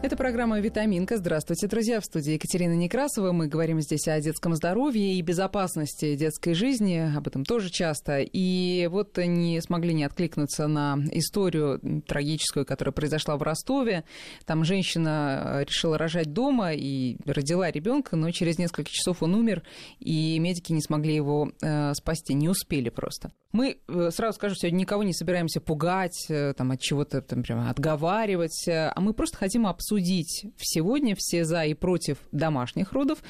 [0.00, 1.16] Это программа «Витаминка».
[1.16, 2.00] Здравствуйте, друзья.
[2.00, 3.32] В студии Екатерина Некрасова.
[3.32, 7.12] Мы говорим здесь о детском здоровье и безопасности детской жизни.
[7.16, 8.20] Об этом тоже часто.
[8.20, 14.04] И вот не смогли не откликнуться на историю трагическую, которая произошла в Ростове.
[14.46, 19.64] Там женщина решила рожать дома и родила ребенка, но через несколько часов он умер,
[19.98, 23.32] и медики не смогли его э, спасти, не успели просто.
[23.50, 27.70] Мы, э, сразу скажу, сегодня никого не собираемся пугать, э, там, от чего-то там, прямо
[27.70, 33.20] отговаривать, э, а мы просто хотим обсудить сегодня все за и против домашних родов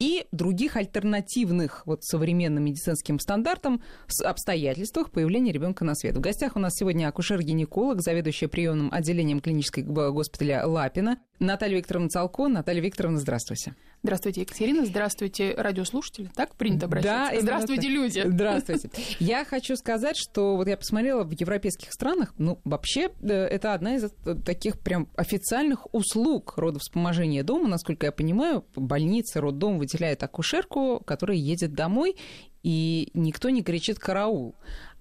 [0.00, 3.80] и других альтернативных вот современным медицинским стандартам
[4.24, 6.16] обстоятельствах появления ребенка на свет.
[6.16, 12.48] В гостях у нас сегодня акушер-гинеколог, заведующая приемным отделением клинической госпиталя Лапина Наталья Викторовна Цалко.
[12.48, 13.76] Наталья Викторовна, здравствуйте.
[14.02, 14.86] Здравствуйте, Екатерина.
[14.86, 16.30] Здравствуйте, радиослушатели.
[16.34, 17.34] Так принято обращаться?
[17.34, 18.22] Да, Здравствуйте, люди.
[18.24, 18.90] Здравствуйте.
[19.18, 23.96] Я хочу сказать, что вот я посмотрела в европейских странах, ну, вообще, э, это одна
[23.96, 24.10] из
[24.44, 27.68] таких прям официальных услуг родовспоможения дома.
[27.68, 32.16] Насколько я понимаю, больница, роддом выделяет акушерку, которая едет домой,
[32.62, 34.54] и никто не кричит «караул».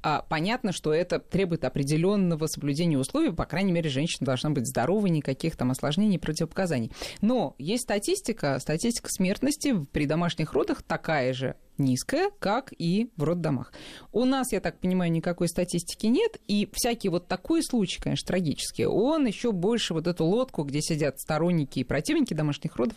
[0.09, 5.09] А понятно, что это требует определенного соблюдения условий, по крайней мере, женщина должна быть здоровой,
[5.09, 6.94] никаких там осложнений, противопоказаний.
[7.19, 13.73] Но есть статистика, статистика смертности при домашних родах такая же низкая, как и в роддомах.
[14.13, 18.85] У нас, я так понимаю, никакой статистики нет, и всякий вот такой случай, конечно, трагический,
[18.85, 22.95] он еще больше вот эту лодку, где сидят сторонники и противники домашних родов,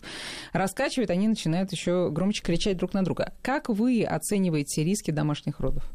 [0.53, 3.35] раскачивает, они начинают еще громче кричать друг на друга.
[3.43, 5.91] Как вы оцениваете риски домашних родов?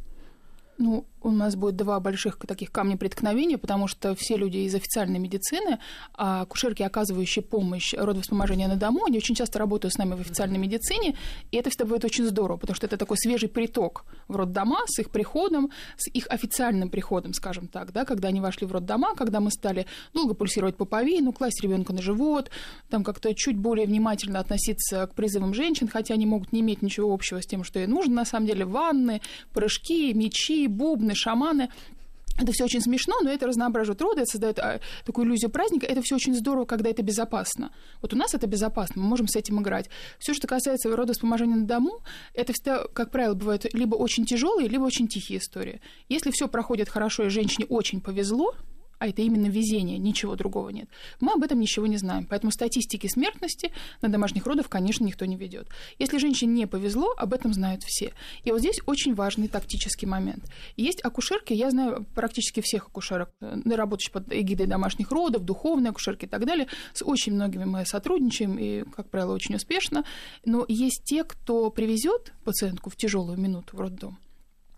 [0.78, 5.18] Ну, у нас будет два больших таких камня преткновения, потому что все люди из официальной
[5.18, 5.80] медицины,
[6.14, 10.60] а акушерки, оказывающие помощь родовспоможения на дому, они очень часто работают с нами в официальной
[10.60, 11.18] медицине,
[11.52, 15.00] и это всегда будет очень здорово, потому что это такой свежий приток в роддома с
[15.00, 19.40] их приходом, с их официальным приходом, скажем так, да, когда они вошли в роддома, когда
[19.40, 22.52] мы стали долго пульсировать пуповину, класть ребенка на живот,
[22.90, 27.12] там как-то чуть более внимательно относиться к призывам женщин, хотя они могут не иметь ничего
[27.12, 29.22] общего с тем, что ей нужно, на самом деле, ванны,
[29.54, 31.70] прыжки, мечи, бубны, шаманы.
[32.38, 35.86] Это все очень смешно, но это разноображивает роды, это создает а, такую иллюзию праздника.
[35.86, 37.72] Это все очень здорово, когда это безопасно.
[38.02, 39.90] Вот у нас это безопасно, мы можем с этим играть.
[40.20, 42.02] Все, что касается рода вспоможения на дому,
[42.34, 45.80] это всегда, как правило, бывают либо очень тяжелые, либо очень тихие истории.
[46.10, 48.54] Если все проходит хорошо и женщине очень повезло,
[49.00, 50.90] а это именно везение, ничего другого нет.
[51.20, 52.26] Мы об этом ничего не знаем.
[52.30, 55.68] Поэтому статистики смертности на домашних родах, конечно, никто не ведет.
[56.00, 58.14] Если женщине не повезло, об этом знают все.
[58.44, 60.44] И вот здесь очень важный тактический момент.
[60.78, 66.26] Есть акушерки, я знаю практически всех акушерок, э, работающих под эгидой домашних родов, духовные акушерки
[66.26, 66.68] и так далее.
[66.94, 70.04] С очень многими мы сотрудничаем и, как правило, очень успешно.
[70.46, 74.18] Но есть те, кто привезет пациентку в тяжелую минуту в роддом,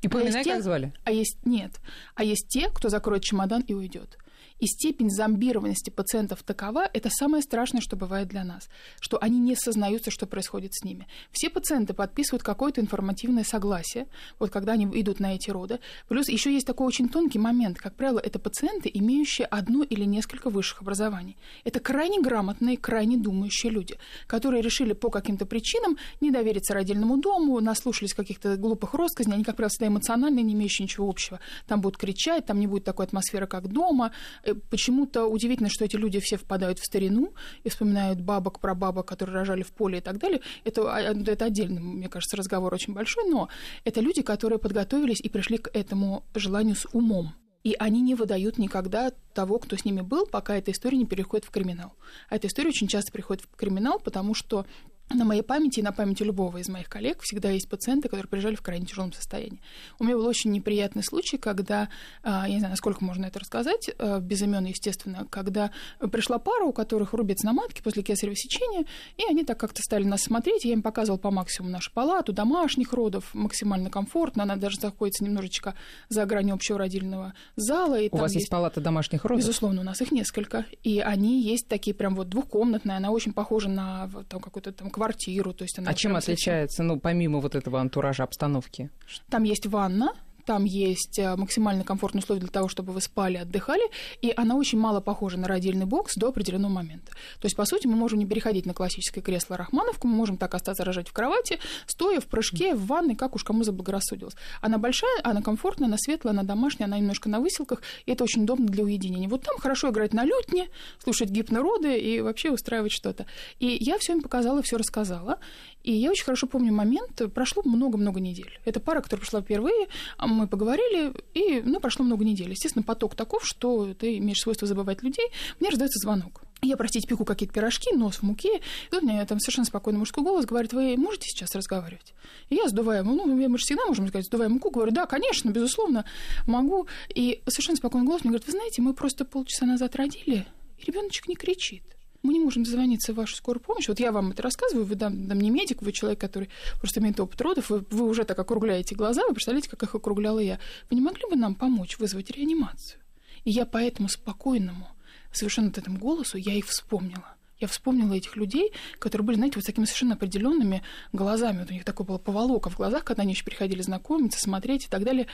[0.01, 0.93] и поминай, а как звали?
[1.03, 1.79] А есть нет.
[2.15, 4.17] А есть те, кто закроет чемодан и уйдет.
[4.59, 8.69] И степень зомбированности пациентов такова, это самое страшное, что бывает для нас,
[8.99, 11.07] что они не сознаются, что происходит с ними.
[11.31, 14.07] Все пациенты подписывают какое-то информативное согласие,
[14.39, 15.79] вот когда они идут на эти роды.
[16.07, 17.77] Плюс еще есть такой очень тонкий момент.
[17.77, 21.37] Как правило, это пациенты, имеющие одно или несколько высших образований.
[21.63, 27.59] Это крайне грамотные, крайне думающие люди, которые решили по каким-то причинам не довериться родильному дому,
[27.59, 31.39] наслушались каких-то глупых россказней, они, как правило, всегда эмоциональные, не имеющие ничего общего.
[31.67, 34.11] Там будут кричать, там не будет такой атмосферы, как дома,
[34.55, 39.35] почему-то удивительно, что эти люди все впадают в старину и вспоминают бабок, про бабок, которые
[39.35, 40.41] рожали в поле и так далее.
[40.63, 43.49] Это, а, это отдельный, мне кажется, разговор очень большой, но
[43.83, 47.33] это люди, которые подготовились и пришли к этому желанию с умом.
[47.63, 51.45] И они не выдают никогда того, кто с ними был, пока эта история не переходит
[51.45, 51.93] в криминал.
[52.29, 54.65] А эта история очень часто приходит в криминал, потому что
[55.09, 58.55] на моей памяти и на памяти любого из моих коллег всегда есть пациенты, которые приезжали
[58.55, 59.61] в крайне тяжелом состоянии.
[59.99, 61.89] У меня был очень неприятный случай, когда,
[62.23, 65.71] а, я не знаю, насколько можно это рассказать, а, без имен, естественно, когда
[66.11, 68.85] пришла пара, у которых рубец на матке после кесарево сечения,
[69.17, 72.91] и они так как-то стали нас смотреть, я им показывал по максимуму нашу палату, домашних
[72.91, 75.75] родов, максимально комфортно, она даже находится немножечко
[76.09, 77.99] за гранью общего родильного зала.
[77.99, 79.43] И у вас есть, есть палата домашних родов?
[79.43, 83.69] Безусловно, у нас их несколько, и они есть такие прям вот двухкомнатные, она очень похожа
[83.69, 85.53] на там, какой-то там квартиру.
[85.53, 88.89] То есть она а чем отличается, ну, помимо вот этого антуража обстановки?
[89.29, 90.11] Там есть ванна,
[90.47, 93.83] там есть э, максимально комфортные условия для того, чтобы вы спали, отдыхали,
[94.21, 97.11] и она очень мало похожа на родильный бокс до определенного момента.
[97.11, 100.55] То есть, по сути, мы можем не переходить на классическое кресло Рахмановку, мы можем так
[100.55, 104.35] остаться рожать в кровати, стоя в прыжке, в ванной, как уж кому заблагорассудилось.
[104.61, 108.43] Она большая, она комфортная, она светлая, она домашняя, она немножко на выселках, и это очень
[108.43, 109.27] удобно для уединения.
[109.27, 110.69] Вот там хорошо играть на лютне,
[111.03, 113.25] слушать гипнороды и вообще устраивать что-то.
[113.59, 115.39] И я все им показала, все рассказала.
[115.87, 118.59] И я очень хорошо помню момент, прошло много-много недель.
[118.65, 119.87] Это пара, которая пришла впервые,
[120.19, 122.49] мы поговорили, и ну, прошло много недель.
[122.49, 125.27] Естественно, поток таков, что ты имеешь свойство забывать людей.
[125.61, 126.41] Мне раздается звонок.
[126.61, 128.57] Я, простите, пеку какие-то пирожки, нос в муке.
[128.57, 132.13] И тут мне там совершенно спокойный мужской голос говорит, вы можете сейчас разговаривать?
[132.49, 136.03] И я сдуваю, ну, мы же всегда можем сказать, сдуваю муку, говорю, да, конечно, безусловно,
[136.47, 136.87] могу.
[137.15, 140.45] И совершенно спокойный голос мне говорит, вы знаете, мы просто полчаса назад родили,
[140.79, 141.83] и ребеночек не кричит.
[142.23, 143.87] Мы не можем дозвониться в вашу скорую помощь.
[143.87, 146.49] Вот я вам это рассказываю, вы там, там не медик, вы человек, который
[146.79, 150.39] просто имеет опыт родов, вы, вы уже так округляете глаза, вы представляете, как их округляла
[150.39, 150.59] я.
[150.89, 152.99] Вы не могли бы нам помочь вызвать реанимацию?
[153.43, 154.87] И я по этому спокойному,
[155.31, 157.37] совершенно вот этому голосу, я их вспомнила.
[157.59, 161.59] Я вспомнила этих людей, которые были, знаете, вот с такими совершенно определенными глазами.
[161.59, 164.89] Вот у них такое было поволока в глазах, когда они еще приходили знакомиться, смотреть и
[164.89, 165.27] так далее.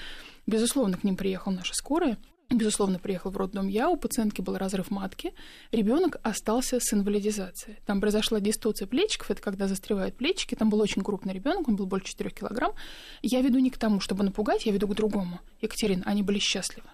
[0.48, 2.18] Безусловно, к ним приехала наша скорая.
[2.50, 5.34] Безусловно, приехал в роддом я, у пациентки был разрыв матки,
[5.72, 7.78] ребенок остался с инвалидизацией.
[7.86, 11.88] Там произошла дистоция плечиков, это когда застревают плечики, там был очень крупный ребенок, он был
[11.88, 12.74] больше 4 килограмм.
[13.22, 15.40] Я веду не к тому, чтобы напугать, я веду к другому.
[15.62, 16.88] Екатерина, они были счастливы.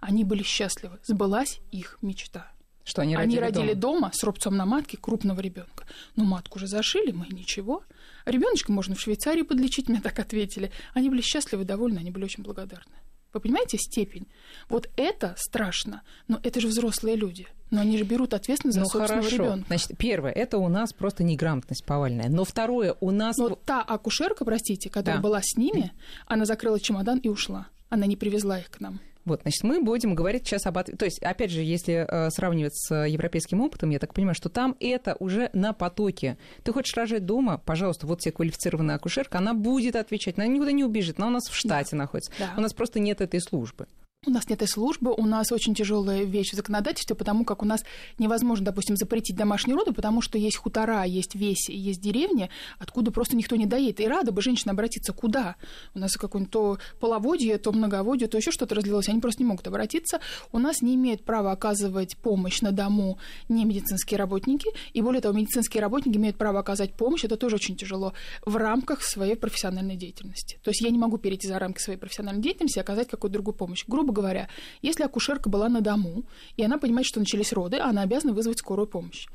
[0.00, 0.98] Они были счастливы.
[1.04, 2.50] Сбылась их мечта.
[2.84, 4.00] Что они родили, они родили дома?
[4.00, 5.84] дома с рубцом на матке крупного ребенка.
[6.16, 7.84] Но матку уже зашили, мы ничего.
[8.24, 10.72] Ребеночка можно в Швейцарии подлечить, мне так ответили.
[10.94, 12.94] Они были счастливы, довольны, они были очень благодарны.
[13.32, 14.26] Вы понимаете степень?
[14.68, 17.46] Вот это страшно, но это же взрослые люди.
[17.70, 19.42] Но они же берут ответственность за ну, собственного хорошо.
[19.42, 19.66] ребенка.
[19.66, 22.30] Значит, первое, это у нас просто неграмотность повальная.
[22.30, 23.36] Но второе, у нас...
[23.36, 25.22] Но та акушерка, простите, которая да.
[25.22, 25.92] была с ними,
[26.26, 27.68] она закрыла чемодан и ушла.
[27.90, 29.00] Она не привезла их к нам.
[29.24, 30.82] Вот, значит, мы будем говорить сейчас об...
[30.82, 34.76] То есть, опять же, если э, сравнивать с европейским опытом, я так понимаю, что там
[34.80, 36.38] это уже на потоке.
[36.62, 40.84] Ты хочешь рожать дома, пожалуйста, вот тебе квалифицированная акушерка, она будет отвечать, она никуда не
[40.84, 41.98] убежит, она у нас в штате да.
[41.98, 42.32] находится.
[42.38, 42.54] Да.
[42.56, 43.86] У нас просто нет этой службы.
[44.26, 47.64] У нас нет этой службы, у нас очень тяжелая вещь в законодательстве, потому как у
[47.64, 47.84] нас
[48.18, 52.50] невозможно, допустим, запретить домашние роды, потому что есть хутора, есть веси, есть деревни,
[52.80, 54.00] откуда просто никто не доедет.
[54.00, 55.54] И рада бы женщина обратиться куда?
[55.94, 59.68] У нас какое-нибудь то половодье, то многоводье, то еще что-то разлилось, они просто не могут
[59.68, 60.18] обратиться.
[60.50, 63.18] У нас не имеют права оказывать помощь на дому
[63.48, 67.76] не медицинские работники, и более того, медицинские работники имеют право оказать помощь, это тоже очень
[67.76, 68.14] тяжело,
[68.44, 70.58] в рамках своей профессиональной деятельности.
[70.64, 73.54] То есть я не могу перейти за рамки своей профессиональной деятельности и оказать какую-то другую
[73.54, 73.84] помощь.
[73.86, 74.48] Грубо грубо говоря,
[74.80, 76.24] если акушерка была на дому,
[76.56, 79.26] и она понимает, что начались роды, она обязана вызвать скорую помощь.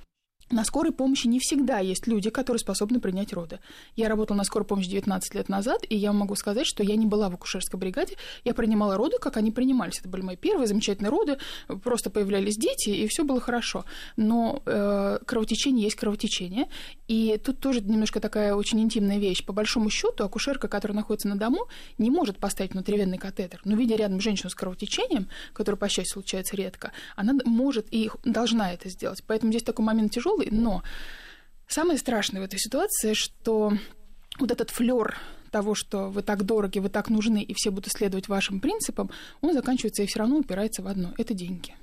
[0.51, 3.59] На скорой помощи не всегда есть люди, которые способны принять роды.
[3.95, 7.05] Я работала на скорой помощи 19 лет назад, и я могу сказать, что я не
[7.05, 8.15] была в акушерской бригаде.
[8.43, 9.99] Я принимала роды, как они принимались.
[9.99, 11.37] Это были мои первые замечательные роды,
[11.83, 13.85] просто появлялись дети, и все было хорошо.
[14.17, 16.67] Но э, кровотечение есть кровотечение.
[17.07, 19.45] И тут тоже немножко такая очень интимная вещь.
[19.45, 21.67] По большому счету, акушерка, которая находится на дому,
[21.97, 23.61] не может поставить внутривенный катетер.
[23.65, 28.73] Но видя рядом женщину с кровотечением, которое, по счастью, случается редко, она может и должна
[28.73, 29.23] это сделать.
[29.25, 30.83] Поэтому здесь такой момент тяжелый тяжелый, но
[31.67, 33.73] самое страшное в этой ситуации, что
[34.39, 35.17] вот этот флер
[35.51, 39.53] того, что вы так дороги, вы так нужны, и все будут следовать вашим принципам, он
[39.53, 41.75] заканчивается и все равно упирается в одно– это деньги.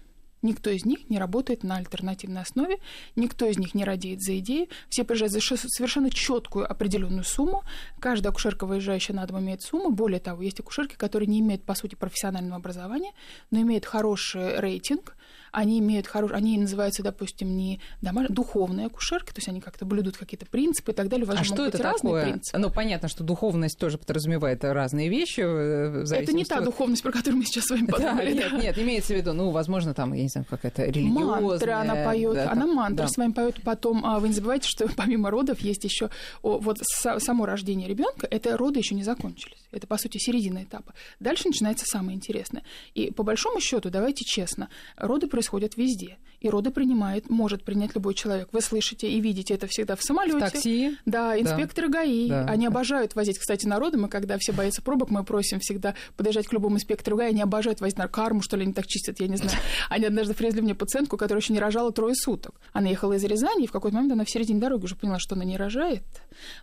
[0.43, 2.79] Никто из них не работает на альтернативной основе,
[3.14, 4.69] никто из них не радеет за идею.
[4.88, 7.62] Все приезжают за совершенно четкую определенную сумму.
[7.99, 9.91] Каждая акушерка, выезжающая на дом, имеет сумму.
[9.91, 13.12] Более того, есть акушерки, которые не имеют, по сути, профессионального образования,
[13.50, 15.14] но имеют хороший рейтинг,
[15.52, 16.32] они имеют хорош...
[16.32, 18.29] они называются, допустим, не домаш...
[18.29, 21.26] духовные акушерки, то есть они как-то блюдут какие-то принципы и так далее.
[21.31, 22.25] а что это такое?
[22.25, 22.58] Принципы.
[22.58, 25.41] Ну, понятно, что духовность тоже подразумевает разные вещи.
[25.41, 26.64] Э, это не та от...
[26.64, 28.35] духовность, про которую мы сейчас с вами подумали.
[28.35, 31.41] Да, нет, нет, имеется в виду, ну, возможно, там, я не знаю, какая-то религиозная.
[31.41, 33.08] Мантры она поет, да, она мантры да.
[33.08, 33.62] с вами поет.
[33.62, 36.10] Потом а, вы не забывайте, что помимо родов есть еще
[36.43, 38.27] вот само рождение ребенка.
[38.31, 39.58] Это роды еще не закончились.
[39.72, 40.94] Это, по сути, середина этапа.
[41.20, 42.63] Дальше начинается самое интересное.
[42.94, 46.19] И по большому счету, давайте честно, роды происходят везде.
[46.41, 48.49] И роды принимает, может принять любой человек.
[48.53, 50.37] Вы слышите и видите это всегда в самолете.
[50.37, 50.99] В такси.
[51.06, 52.01] Да, инспекторы да.
[52.01, 52.29] ГАИ.
[52.29, 52.44] Да.
[52.44, 53.97] Они обожают возить, кстати, народы.
[53.97, 57.31] Мы, когда все боятся пробок, мы просим всегда подъезжать к любому инспектору ГАИ.
[57.31, 59.56] Они обожают возить на карму, что ли, они так чистят, я не знаю.
[59.89, 62.61] Они однажды привезли мне пациентку, которая еще не рожала трое суток.
[62.73, 65.35] Она ехала из Рязани, и в какой-то момент она в середине дороги уже поняла, что
[65.35, 66.05] она не рожает.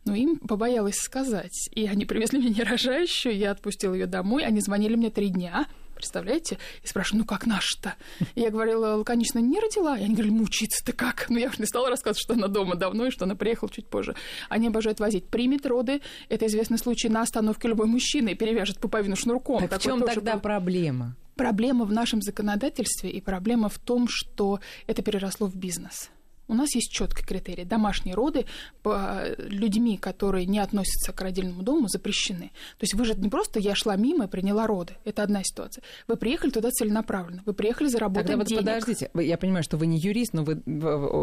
[0.05, 1.69] Но им побоялась сказать.
[1.71, 4.43] И они привезли меня не рожающую, я отпустила ее домой.
[4.45, 6.57] Они звонили мне три дня представляете?
[6.83, 7.95] И спрашиваю, ну как наш-то?
[8.35, 9.97] И я говорила лаконично, не родила.
[9.97, 11.25] И они говорили, мучиться-то как?
[11.29, 13.87] Ну я уже не стала рассказывать, что она дома давно и что она приехала чуть
[13.87, 14.15] позже.
[14.49, 15.27] Они обожают возить.
[15.27, 19.67] Примет роды, это известный случай, на остановке любой мужчины и перевяжет пуповину шнурком.
[19.67, 20.41] Так в чем тогда был...
[20.41, 21.15] проблема?
[21.35, 26.09] Проблема в нашем законодательстве и проблема в том, что это переросло в бизнес.
[26.47, 27.65] У нас есть четкий критерий.
[27.65, 28.45] Домашние роды
[28.81, 32.51] по людьми, которые не относятся к родильному дому, запрещены.
[32.77, 34.95] То есть вы же не просто я шла мимо и приняла роды.
[35.03, 35.83] Это одна ситуация.
[36.07, 37.43] Вы приехали туда целенаправленно.
[37.45, 38.61] Вы приехали заработать Тогда вот денег.
[38.61, 39.11] подождите.
[39.13, 40.61] Я понимаю, что вы не юрист, но вы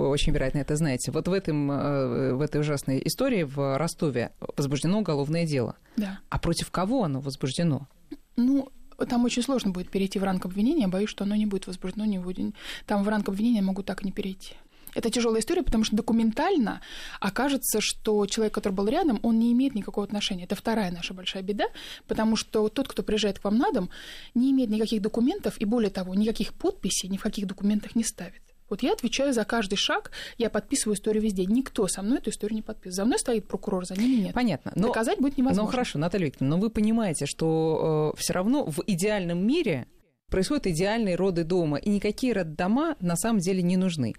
[0.08, 1.10] очень вероятно это знаете.
[1.10, 5.76] Вот в, этом, э, в этой ужасной истории в Ростове возбуждено уголовное дело.
[5.96, 6.20] Да.
[6.28, 7.88] А против кого оно возбуждено?
[8.36, 8.68] Ну,
[9.08, 10.88] там очень сложно будет перейти в ранг обвинения.
[10.88, 12.54] Боюсь, что оно не будет возбуждено, не будет.
[12.86, 14.54] Там в ранг обвинения могут так и не перейти.
[14.94, 16.80] Это тяжелая история, потому что документально
[17.20, 20.44] окажется, что человек, который был рядом, он не имеет никакого отношения.
[20.44, 21.66] Это вторая наша большая беда,
[22.06, 23.90] потому что тот, кто приезжает к вам на дом,
[24.34, 28.42] не имеет никаких документов и, более того, никаких подписей ни в каких документах не ставит.
[28.70, 31.44] Вот я отвечаю за каждый шаг, я подписываю историю везде.
[31.44, 32.94] Никто со мной эту историю не подписывает.
[32.94, 34.34] За мной стоит прокурор, за ними нет.
[34.34, 34.72] Понятно.
[34.74, 35.64] Но, Доказать будет невозможно.
[35.64, 39.86] Ну хорошо, Наталья Викторовна, но вы понимаете, что э, все равно в идеальном мире
[40.30, 44.14] происходят идеальные роды дома, и никакие роддома на самом деле не нужны.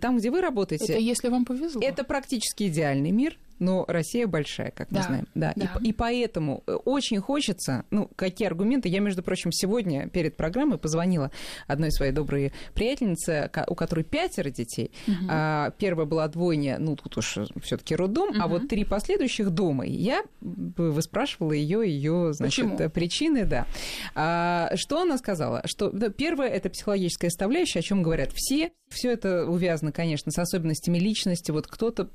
[0.00, 0.92] Там, где вы работаете...
[0.92, 1.80] Это если вам повезло.
[1.82, 5.28] Это практически идеальный мир, но Россия большая, как мы Да, знаем.
[5.34, 5.52] Да.
[5.56, 5.70] да.
[5.82, 8.88] И, и поэтому э, очень хочется, ну, какие аргументы.
[8.88, 11.30] Я, между прочим, сегодня перед программой позвонила
[11.66, 14.90] одной своей доброй приятельнице, у которой пятеро детей.
[15.06, 15.28] Мгм.
[15.30, 18.48] А, первая была двойня, ну, тут уж все-таки роддом, а Мгм.
[18.48, 19.86] вот три последующих дома.
[19.86, 20.22] И Я
[20.76, 22.78] выспрашивала ее, ее, значит, Почему?
[22.78, 23.66] э, причины, да.
[24.14, 25.62] А, что она сказала?
[25.64, 28.70] Что да, первое это психологическая составляющая, о чем говорят все.
[28.88, 31.50] Все это увязано, конечно, с особенностями личности.
[31.50, 32.08] Вот кто-то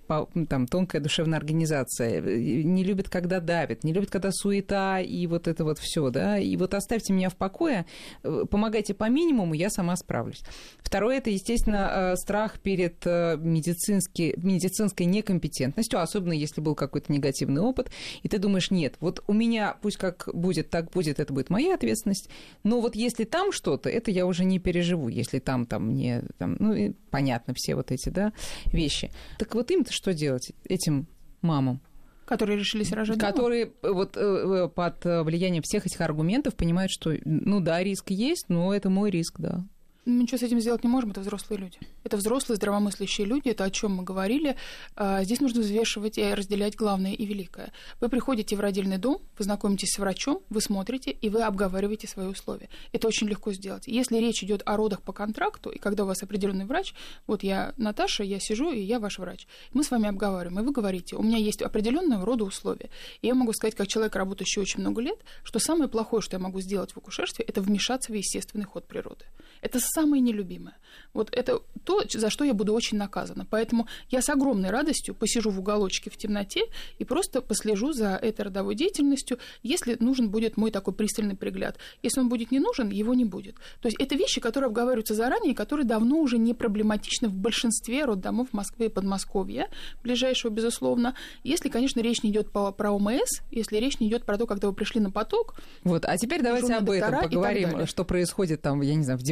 [0.48, 5.48] там тонкая душевная организация э, не любит, когда давит, не любит, когда суета и вот
[5.48, 6.38] это вот все, да.
[6.38, 7.86] И вот оставьте меня в покое,
[8.24, 10.42] э, помогайте по минимуму, я сама справлюсь.
[10.80, 17.62] Второе это, естественно, э, страх перед э, медицински- медицинской некомпетентностью, особенно если был какой-то негативный
[17.62, 17.92] опыт,
[18.24, 21.76] и ты думаешь, нет, вот у меня пусть как будет, так будет, это будет моя
[21.76, 22.30] ответственность,
[22.64, 26.58] но вот если там что-то, это я уже не переживу, если там, там мне, там,
[26.60, 28.34] ну, понятно, все вот эти, да,
[28.66, 29.12] вещи.
[29.38, 31.08] Так вот им-то что делать, этим
[31.42, 31.82] мамам?
[32.26, 33.32] Которые решились рожать дома?
[33.32, 38.10] которые э, вот э, э, под влиянием всех этих аргументов понимают, что, ну да, риск
[38.10, 39.66] есть, но это мой риск, да.
[40.04, 41.78] Мы ничего с этим сделать не можем, это взрослые люди.
[42.04, 44.56] Это взрослые, здравомыслящие люди, это о чем мы говорили.
[44.96, 47.72] А, Здесь нужно взвешивать и разделять главное и великое.
[48.00, 52.26] Вы приходите в родильный дом, вы знакомитесь с врачом, вы смотрите, и вы обговариваете свои
[52.26, 52.68] условия.
[52.94, 53.84] Это очень легко сделать.
[53.86, 56.96] Если речь идет о родах по контракту, и когда у вас определенный врач,
[57.28, 59.46] вот я Наташа, я сижу, и я ваш врач.
[59.72, 62.90] Мы с вами обговариваем, и вы говорите, у меня есть определенного рода условия.
[63.22, 66.40] И я могу сказать, как человек, работающий очень много лет, что самое плохое, что я
[66.40, 69.26] могу сделать в акушерстве, это вмешаться в естественный ход природы.
[69.62, 70.76] Это самое нелюбимое.
[71.14, 73.46] Вот это то, за что я буду очень наказана.
[73.50, 76.64] Поэтому я с огромной радостью посижу в уголочке в темноте
[77.00, 81.78] и просто послежу за этой родовой деятельностью, если нужен будет мой такой пристальный пригляд.
[82.04, 83.56] Если он будет не нужен, его не будет.
[83.82, 88.54] То есть это вещи, которые обговариваются заранее, которые давно уже не проблематичны в большинстве роддомов
[88.54, 89.70] Москвы и Подмосковья,
[90.04, 91.16] ближайшего, безусловно.
[91.44, 94.74] Если, конечно, речь не идет про ОМС, если речь не идет про то, когда вы
[94.74, 99.04] пришли на поток, Вот, а теперь давайте об этом поговорим, что происходит там, я не
[99.04, 99.24] знаю, в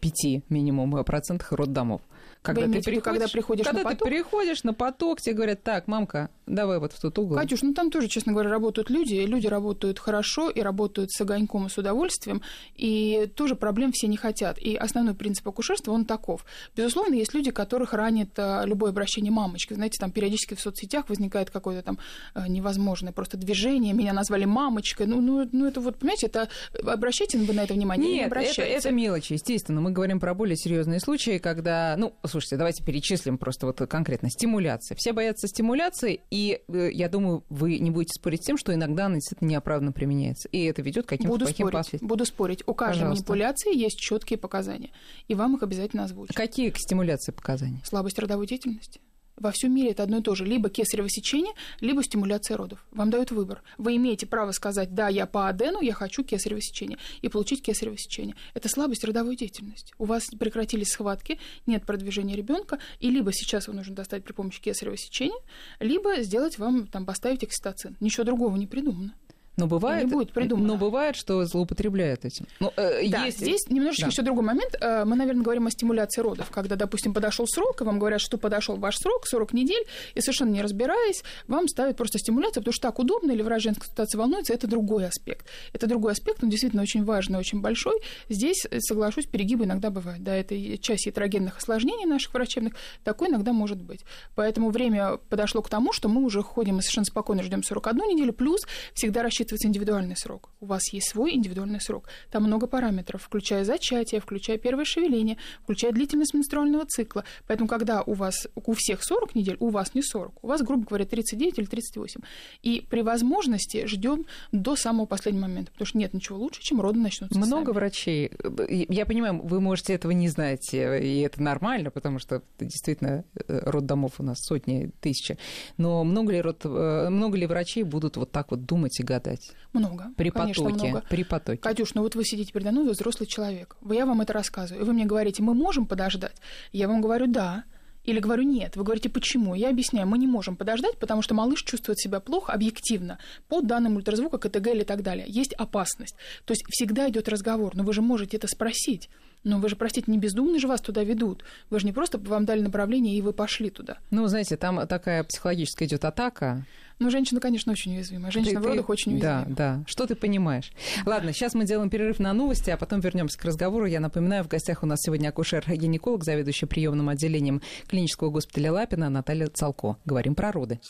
[0.00, 2.00] 95 минимум процентах роддомов.
[2.42, 3.98] Когда Вы в виду, когда приходишь на когда поток?
[3.98, 7.36] ты приходишь на поток, тебе говорят, так, мамка, давай вот в тот угол.
[7.36, 11.20] Катюш, ну там тоже, честно говоря, работают люди, и люди работают хорошо, и работают с
[11.20, 12.42] огоньком и с удовольствием,
[12.76, 14.58] и тоже проблем все не хотят.
[14.58, 16.44] И основной принцип акушерства, он таков.
[16.76, 19.74] Безусловно, есть люди, которых ранит а, любое обращение мамочки.
[19.74, 21.98] Знаете, там периодически в соцсетях возникает какое-то там
[22.34, 25.06] а, невозможное просто движение, меня назвали мамочкой.
[25.06, 26.48] Ну, ну, ну это вот, понимаете, это
[26.84, 28.72] обращайте вы на это внимание или не Нет, это, обращайте.
[28.72, 29.80] это мелочи, естественно.
[29.80, 34.30] Мы говорим про более серьезные случаи, когда, ну, слушайте, давайте перечислим просто вот конкретно.
[34.30, 34.96] Стимуляция.
[34.96, 39.06] Все боятся стимуляции, и э, я думаю, вы не будете спорить с тем, что иногда
[39.06, 40.48] она действительно неоправданно применяется.
[40.48, 42.08] И это ведет к каким-то Буду плохим спорить, последствиям.
[42.08, 42.62] буду спорить.
[42.66, 43.22] У каждой Пожалуйста.
[43.32, 44.90] манипуляции есть четкие показания,
[45.26, 46.36] и вам их обязательно озвучат.
[46.36, 47.80] Какие к стимуляции показания?
[47.84, 49.00] слабость родовой деятельности.
[49.38, 50.44] Во всем мире это одно и то же.
[50.44, 52.84] Либо кесарево сечение, либо стимуляция родов.
[52.90, 53.62] Вам дают выбор.
[53.78, 57.96] Вы имеете право сказать, да, я по адену, я хочу кесарево сечение, и получить кесарево
[57.96, 58.34] сечение.
[58.54, 59.94] Это слабость родовой деятельности.
[59.98, 64.60] У вас прекратились схватки, нет продвижения ребенка, и либо сейчас его нужно достать при помощи
[64.60, 65.38] кесарево сечения,
[65.80, 67.96] либо сделать вам, там, поставить окситоцин.
[68.00, 69.14] Ничего другого не придумано.
[69.58, 70.66] Но бывает, не будет придумано.
[70.68, 72.46] но бывает, что злоупотребляют этим.
[72.60, 73.38] Ну, э, Да, есть...
[73.38, 74.08] здесь немножечко Да.
[74.08, 74.74] еще другой момент.
[74.80, 78.38] Э, Мы, наверное, говорим о стимуляции родов, когда, допустим, подошел срок, и вам говорят, что
[78.38, 79.84] подошел ваш срок, 40 недель,
[80.14, 83.88] и совершенно не разбираясь, вам ставят просто стимуляцию, потому что так удобно, или врач женской
[83.88, 85.46] ситуации волнуется, это другой аспект.
[85.72, 88.00] Это другой аспект, он действительно очень важный, очень большой.
[88.28, 90.22] Здесь, э, соглашусь, перегибы иногда бывают.
[90.22, 92.74] Да, это часть ятрогенных осложнений наших врачебных,
[93.04, 94.00] такое иногда может быть.
[94.36, 98.32] Поэтому время подошло к тому, что мы уже ходим и совершенно спокойно ждем 41 неделю,
[98.32, 98.60] плюс
[98.94, 100.50] всегда рассчитывается индивидуальный срок.
[100.60, 102.08] У вас есть свой индивидуальный срок.
[102.30, 107.24] Там много параметров, включая зачатие, включая первое шевеление, включая длительность менструального цикла.
[107.46, 110.86] Поэтому, когда у вас у всех 40 недель, у вас не 40, у вас, грубо
[110.86, 112.20] говоря, 39 или 38.
[112.62, 116.98] И при возможности ждем до самого последнего момента, потому что нет ничего лучше, чем роды
[116.98, 117.74] начнутся Много сами.
[117.74, 118.30] врачей.
[118.68, 124.20] Я понимаю, вы можете этого не знать, и это нормально, потому что действительно э, роддомов
[124.20, 125.38] у нас сотни, тысячи.
[125.76, 129.37] Но много ли, род, э, много ли врачей будут вот так вот думать и гадать?
[129.38, 129.56] Рожать?
[129.72, 130.12] Много.
[130.16, 130.84] При конечно, потоке.
[130.88, 131.04] много.
[131.08, 131.58] При потоке.
[131.58, 133.76] Катюш, ну вот вы сидите передо мной, вы взрослый человек.
[133.90, 134.82] Я вам это рассказываю.
[134.82, 136.36] И вы мне говорите, мы можем подождать?
[136.72, 137.64] Я вам говорю, да.
[138.04, 138.76] Или говорю нет.
[138.76, 139.54] Вы говорите, почему?
[139.54, 143.18] Я объясняю, мы не можем подождать, потому что малыш чувствует себя плохо объективно
[143.48, 145.26] по данным ультразвука, КТГ или так далее.
[145.28, 146.14] Есть опасность.
[146.46, 149.10] То есть всегда идет разговор, но вы же можете это спросить.
[149.44, 151.44] Но вы же, простите, не бездумно же вас туда ведут.
[151.68, 153.98] Вы же не просто вам дали направление, и вы пошли туда.
[154.10, 156.64] Ну, знаете, там такая психологическая идет атака.
[156.98, 158.32] Ну, женщина, конечно, очень уязвимая.
[158.32, 158.92] Женщина ты, в родах ты...
[158.92, 159.44] очень уязвима.
[159.46, 159.84] Да, да.
[159.86, 160.72] Что ты понимаешь?
[161.06, 163.86] Ладно, сейчас мы делаем перерыв на новости, а потом вернемся к разговору.
[163.86, 169.46] Я напоминаю, в гостях у нас сегодня акушер-гинеколог, заведующий приемным отделением клинического госпиталя Лапина Наталья
[169.46, 169.96] Цалко.
[170.04, 170.80] Говорим про роды.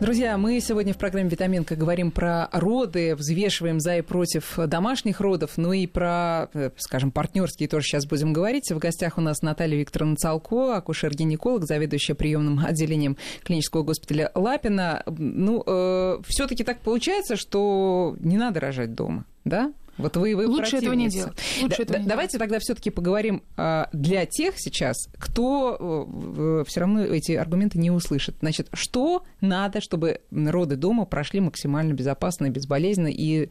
[0.00, 5.58] Друзья, мы сегодня в программе «Витаминка» говорим про роды, взвешиваем за и против домашних родов,
[5.58, 8.70] ну и про, э, скажем, партнерские тоже сейчас будем говорить.
[8.70, 15.02] В гостях у нас Наталья Викторовна Цалко, акушер-гинеколог, заведующая приемным отделением клинического госпиталя Лапина.
[15.06, 19.70] Ну, э, все таки так получается, что не надо рожать дома, да?
[20.00, 21.38] Вот вы, вы Лучше этого не делать.
[21.60, 22.40] Лучше да, этого не давайте делать.
[22.40, 28.36] тогда все-таки поговорим а, для тех сейчас, кто э, все равно эти аргументы не услышит.
[28.40, 33.50] Значит, что надо, чтобы роды дома прошли максимально безопасно и безболезненно, и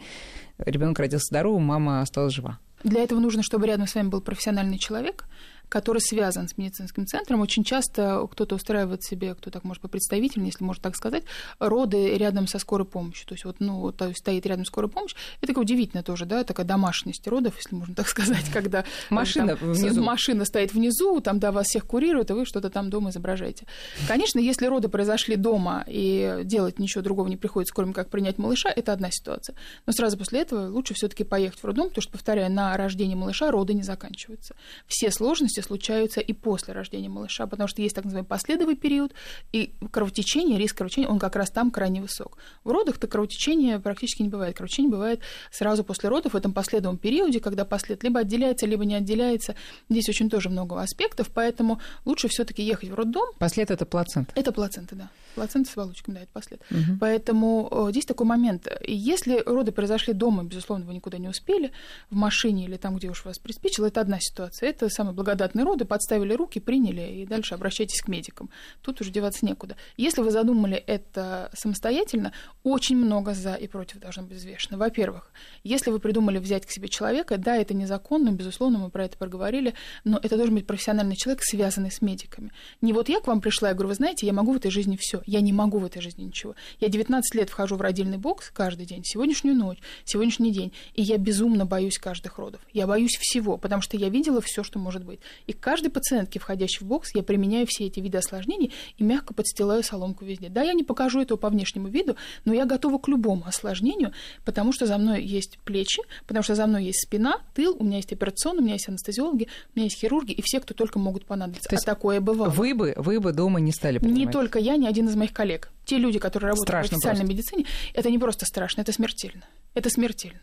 [0.57, 2.59] ребенок родился здоровым, мама осталась жива?
[2.83, 5.25] Для этого нужно, чтобы рядом с вами был профессиональный человек,
[5.69, 7.41] который связан с медицинским центром.
[7.41, 11.23] Очень часто кто-то устраивает себе, кто так может быть представитель, если можно так сказать,
[11.59, 13.27] роды рядом со скорой помощью.
[13.27, 15.13] То есть вот, ну, есть стоит рядом скорая помощь.
[15.37, 19.71] Это такое удивительно тоже, да, такая домашность родов, если можно так сказать, когда машина там,
[19.71, 20.03] внизу.
[20.03, 23.65] машина стоит внизу, там, да, вас всех курируют, и вы что-то там дома изображаете.
[24.07, 28.69] Конечно, если роды произошли дома и делать ничего другого не приходится, кроме как принять малыша,
[28.69, 29.55] это одна ситуация.
[29.85, 33.51] Но сразу после этого лучше все-таки поехать в роддом, потому что, повторяю, на рождение малыша
[33.51, 34.55] роды не заканчиваются.
[34.87, 39.13] Все сложности сложности случаются и после рождения малыша, потому что есть так называемый последовый период,
[39.53, 42.37] и кровотечение, риск кровотечения, он как раз там крайне высок.
[42.63, 44.55] В родах-то кровотечения практически не бывает.
[44.55, 48.95] Кровотечение бывает сразу после родов, в этом последовом периоде, когда послед либо отделяется, либо не
[48.95, 49.55] отделяется.
[49.89, 53.27] Здесь очень тоже много аспектов, поэтому лучше все таки ехать в роддом.
[53.39, 54.31] Послед– это плацента?
[54.35, 55.09] Это плацента, да.
[55.39, 56.61] Плацента с оболочками, да, это послед.
[56.69, 56.97] Угу.
[56.99, 58.67] Поэтому здесь такой момент.
[58.85, 61.71] Если роды произошли дома, безусловно, вы никуда не успели,
[62.09, 64.69] в машине или там, где уж вас приспичило, это одна ситуация.
[64.69, 68.49] Это благодатный благодатные роды, подставили руки, приняли, и дальше обращайтесь к медикам.
[68.81, 69.75] Тут уже деваться некуда.
[69.97, 72.31] Если вы задумали это самостоятельно,
[72.63, 74.77] очень много за и против должно быть взвешено.
[74.77, 75.31] Во-первых,
[75.63, 79.73] если вы придумали взять к себе человека, да, это незаконно, безусловно, мы про это проговорили,
[80.03, 82.51] но это должен быть профессиональный человек, связанный с медиками.
[82.81, 84.97] Не вот я к вам пришла, я говорю, вы знаете, я могу в этой жизни
[84.99, 86.55] все, я не могу в этой жизни ничего.
[86.79, 91.17] Я 19 лет вхожу в родильный бокс каждый день, сегодняшнюю ночь, сегодняшний день, и я
[91.17, 92.61] безумно боюсь каждых родов.
[92.73, 95.19] Я боюсь всего, потому что я видела все, что может быть.
[95.47, 99.33] И к каждой пациентке, входящей в бокс, я применяю все эти виды осложнений и мягко
[99.33, 100.49] подстилаю соломку везде.
[100.49, 102.15] Да, я не покажу этого по внешнему виду,
[102.45, 104.13] но я готова к любому осложнению,
[104.45, 107.97] потому что за мной есть плечи, потому что за мной есть спина, тыл, у меня
[107.97, 111.25] есть операционный, у меня есть анестезиологи, у меня есть хирурги и все, кто только могут
[111.25, 111.69] понадобиться.
[111.69, 112.49] То есть а такое бывало.
[112.49, 114.19] Вы бы, вы бы дома не стали принимать?
[114.19, 115.69] Не только я, ни один из моих коллег.
[115.85, 117.33] Те люди, которые работают страшно в официальной просто.
[117.33, 119.45] медицине, это не просто страшно, это смертельно.
[119.73, 120.41] Это смертельно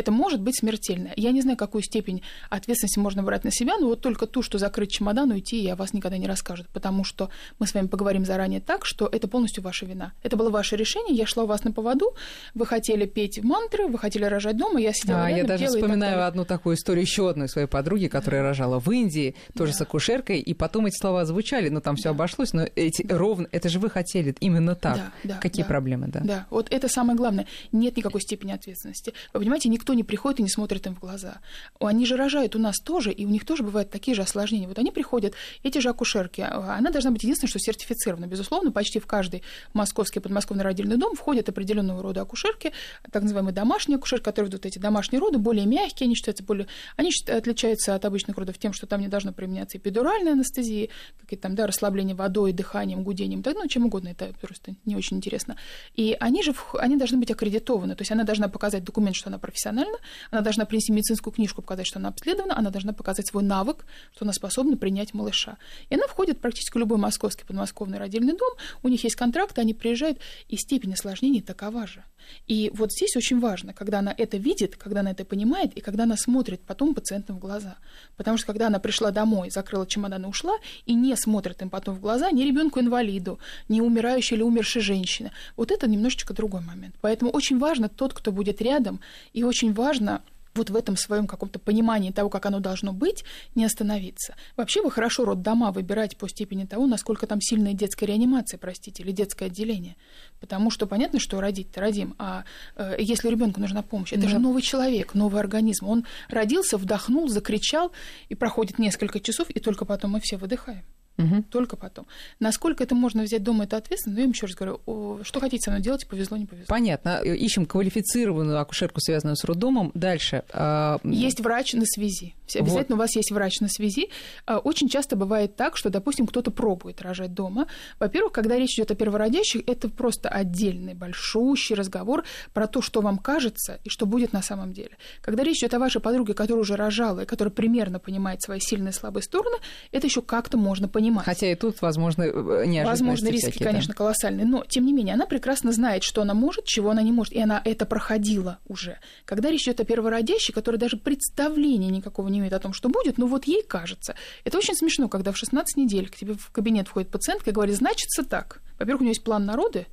[0.00, 1.10] это может быть смертельно.
[1.16, 4.58] Я не знаю, какую степень ответственности можно брать на себя, но вот только ту, что
[4.58, 8.60] закрыть чемодан, уйти, я вас никогда не расскажут, потому что мы с вами поговорим заранее
[8.60, 10.12] так, что это полностью ваша вина.
[10.22, 12.14] Это было ваше решение, я шла у вас на поводу,
[12.54, 16.26] вы хотели петь мантры, вы хотели рожать дома, я сидела а, рядом, Я даже вспоминаю
[16.26, 18.48] одну такую историю еще одной своей подруги, которая да.
[18.48, 19.78] рожала в Индии, тоже да.
[19.78, 22.10] с акушеркой, и потом эти слова звучали, но там все да.
[22.10, 24.96] обошлось, но эти ровно, это же вы хотели именно так.
[24.96, 25.68] Да, да, Какие да.
[25.68, 26.20] проблемы, да?
[26.24, 27.46] Да, вот это самое главное.
[27.70, 29.12] Нет никакой степени ответственности.
[29.34, 31.40] Вы понимаете, никто не приходит и не смотрит им в глаза.
[31.78, 34.68] Они же рожают у нас тоже, и у них тоже бывают такие же осложнения.
[34.68, 38.26] Вот они приходят, эти же акушерки, а, она должна быть единственное, что сертифицирована.
[38.26, 42.72] Безусловно, почти в каждый московский подмосковный родильный дом входят определенного рода акушерки,
[43.10, 46.66] так называемые домашние акушерки, которые ведут эти домашние роды, более мягкие, они считаются более...
[46.96, 50.88] Они отличаются от обычных родов тем, что там не должно применяться эпидуральная анестезия,
[51.20, 55.16] какие-то там, да, расслабление водой, дыханием, гудением, да, ну, чем угодно, это просто не очень
[55.16, 55.56] интересно.
[55.94, 59.38] И они же, они должны быть аккредитованы, то есть она должна показать документ, что она
[59.70, 59.98] профессиональна,
[60.30, 64.24] она должна принести медицинскую книжку, показать, что она обследована, она должна показать свой навык, что
[64.24, 65.56] она способна принять малыша.
[65.88, 68.50] И она входит практически любой московский подмосковный родильный дом,
[68.82, 72.04] у них есть контракты, они приезжают, и степень осложнений такова же.
[72.46, 76.04] И вот здесь очень важно, когда она это видит, когда она это понимает, и когда
[76.04, 77.76] она смотрит потом пациентам в глаза.
[78.16, 80.54] Потому что когда она пришла домой, закрыла чемодан и ушла,
[80.86, 85.70] и не смотрит им потом в глаза ни ребенку-инвалиду, ни умирающей или умершей женщине, вот
[85.70, 86.94] это немножечко другой момент.
[87.00, 89.00] Поэтому очень важно тот, кто будет рядом,
[89.32, 90.22] и очень важно
[90.54, 94.34] вот в этом своем каком-то понимании того, как оно должно быть, не остановиться.
[94.56, 99.12] Вообще вы хорошо роддома выбираете по степени того, насколько там сильная детская реанимация, простите, или
[99.12, 99.96] детское отделение.
[100.40, 102.44] Потому что понятно, что родить-то родим, а
[102.76, 104.28] э, если ребенку нужна помощь, это да.
[104.28, 105.86] же новый человек, новый организм.
[105.86, 107.92] Он родился, вдохнул, закричал,
[108.28, 110.84] и проходит несколько часов, и только потом мы все выдыхаем.
[111.24, 111.42] Угу.
[111.50, 112.06] Только потом.
[112.38, 114.14] Насколько это можно взять дома, это ответственно.
[114.14, 116.66] Но я им еще раз говорю, что хотите со мной делать, повезло, не повезло.
[116.68, 117.20] Понятно.
[117.22, 119.90] Ищем квалифицированную акушерку, связанную с роддомом.
[119.94, 120.44] Дальше.
[120.52, 122.34] А, есть врач на связи.
[122.56, 123.02] Обязательно вот.
[123.02, 124.08] у вас есть врач на связи.
[124.46, 127.66] А, очень часто бывает так, что, допустим, кто-то пробует рожать дома.
[127.98, 133.18] Во-первых, когда речь идет о первородящих, это просто отдельный большущий разговор про то, что вам
[133.18, 134.96] кажется и что будет на самом деле.
[135.20, 138.90] Когда речь идет о вашей подруге, которая уже рожала и которая примерно понимает свои сильные
[138.90, 139.56] и слабые стороны,
[139.92, 141.24] это еще как-то можно понимать.
[141.24, 143.98] Хотя и тут, возможно, э, неожиданности Возможно, риски, всякие, конечно, да.
[143.98, 144.46] колоссальные.
[144.46, 147.32] Но, тем не менее, она прекрасно знает, что она может, чего она не может.
[147.32, 148.98] И она это проходила уже.
[149.24, 153.18] Когда речь идет о первородящей, которая даже представления никакого не имеет о том, что будет,
[153.18, 154.14] но вот ей кажется.
[154.44, 157.76] Это очень смешно, когда в 16 недель к тебе в кабинет входит пациентка и говорит,
[157.76, 158.62] значится так.
[158.78, 159.86] Во-первых, у нее есть план народы,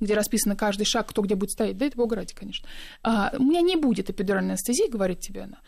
[0.00, 1.78] где расписано каждый шаг, кто где будет стоять.
[1.78, 2.68] Да, это бога ради, конечно.
[3.02, 5.58] А, у меня не будет эпидуральной анестезии, говорит тебе она.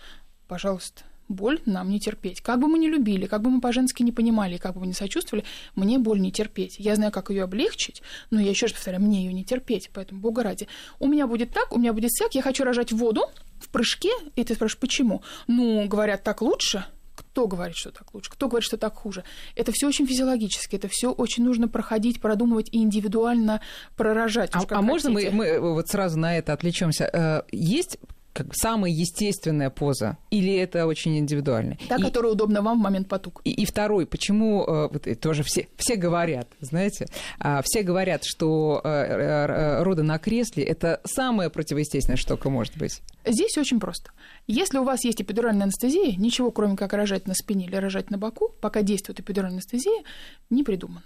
[0.48, 2.40] Пожалуйста, боль нам не терпеть.
[2.40, 4.92] Как бы мы ни любили, как бы мы по-женски не понимали, как бы мы не
[4.92, 6.76] сочувствовали, мне боль не терпеть.
[6.78, 9.90] Я знаю, как ее облегчить, но я еще раз повторяю, мне ее не терпеть.
[9.92, 13.22] Поэтому, бога ради, у меня будет так, у меня будет всяк, я хочу рожать воду
[13.60, 15.22] в прыжке, и ты спрашиваешь, почему?
[15.46, 16.84] Ну, говорят, так лучше,
[17.14, 19.24] кто говорит, что так лучше, кто говорит, что так хуже.
[19.54, 23.60] Это все очень физиологически, это все очень нужно проходить, продумывать и индивидуально
[23.96, 24.50] пророжать.
[24.52, 27.08] А, а можно мы, мы вот сразу на это отвлечемся?
[27.12, 27.98] Э, есть
[28.37, 31.79] как самая естественная поза, или это очень индивидуально?
[31.88, 33.40] Та, и, которая удобна вам в момент потуг.
[33.44, 37.07] И, и второй, почему э, вот, тоже все, все говорят, знаете,
[37.38, 43.03] а, все говорят, что э, роды на кресле это самое противоестественное, что может быть.
[43.25, 44.12] Здесь очень просто.
[44.46, 48.18] Если у вас есть эпидуральная анестезия, ничего, кроме как рожать на спине или рожать на
[48.18, 50.03] боку, пока действует эпидуральная анестезия,
[50.51, 51.03] не придумано.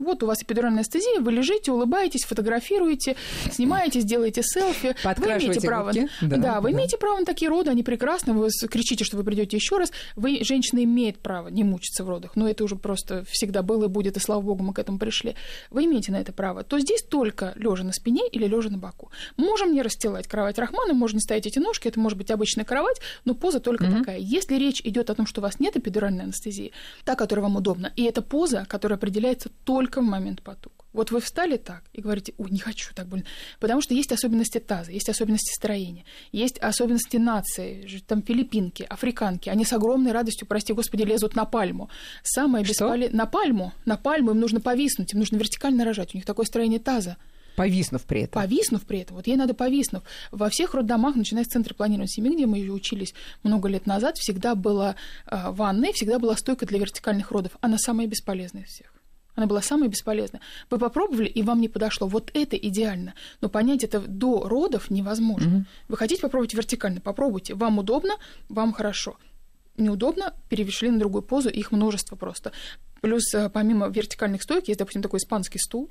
[0.00, 3.16] Вот у вас эпидуральная анестезия, вы лежите, улыбаетесь, фотографируете,
[3.52, 4.96] снимаете, делаете селфи.
[5.04, 5.92] Вы имеете право.
[5.92, 6.76] Да, да, вы да.
[6.76, 8.32] имеете право на такие роды, они прекрасны.
[8.32, 9.92] Вы кричите, что вы придете еще раз.
[10.16, 13.88] Вы, женщина имеет право не мучиться в родах, но это уже просто всегда было и
[13.88, 15.36] будет, и слава богу, мы к этому пришли.
[15.70, 16.64] Вы имеете на это право.
[16.64, 19.10] То здесь только лежа на спине или лежа на боку.
[19.36, 23.00] Можем не расстилать кровать Рахмана, можно не ставить эти ножки, это может быть обычная кровать,
[23.26, 23.98] но поза только mm-hmm.
[23.98, 24.18] такая.
[24.18, 26.72] Если речь идет о том, что у вас нет эпидуральной анестезии,
[27.04, 30.72] та, которая вам удобна, и это поза, которая определяется только только в момент потуг.
[30.92, 33.24] Вот вы встали так и говорите, ой, не хочу так больно.
[33.60, 39.48] Потому что есть особенности таза, есть особенности строения, есть особенности нации, там филиппинки, африканки.
[39.48, 41.90] Они с огромной радостью, прости господи, лезут на пальму.
[42.22, 43.16] Самое бесполезное...
[43.16, 43.72] На пальму.
[43.84, 46.14] На пальму им нужно повиснуть, им нужно вертикально рожать.
[46.14, 47.16] У них такое строение таза.
[47.56, 48.42] Повиснув при этом.
[48.42, 49.16] Повиснув при этом.
[49.16, 50.02] Вот ей надо повиснув.
[50.32, 54.16] Во всех роддомах, начиная с центра планирования семьи, где мы еще учились много лет назад,
[54.16, 57.52] всегда была э, ванная, всегда была стойка для вертикальных родов.
[57.60, 58.99] Она самая бесполезная из всех.
[59.34, 60.40] Она была самая бесполезная.
[60.70, 62.06] Вы попробовали, и вам не подошло.
[62.06, 63.14] Вот это идеально.
[63.40, 65.58] Но понять это до родов невозможно.
[65.58, 65.64] Угу.
[65.88, 67.00] Вы хотите попробовать вертикально?
[67.00, 67.54] Попробуйте.
[67.54, 68.14] Вам удобно,
[68.48, 69.16] вам хорошо.
[69.76, 72.52] Неудобно, перешли на другую позу, их множество просто.
[73.00, 75.90] Плюс э, помимо вертикальных стоек есть, допустим, такой испанский стул,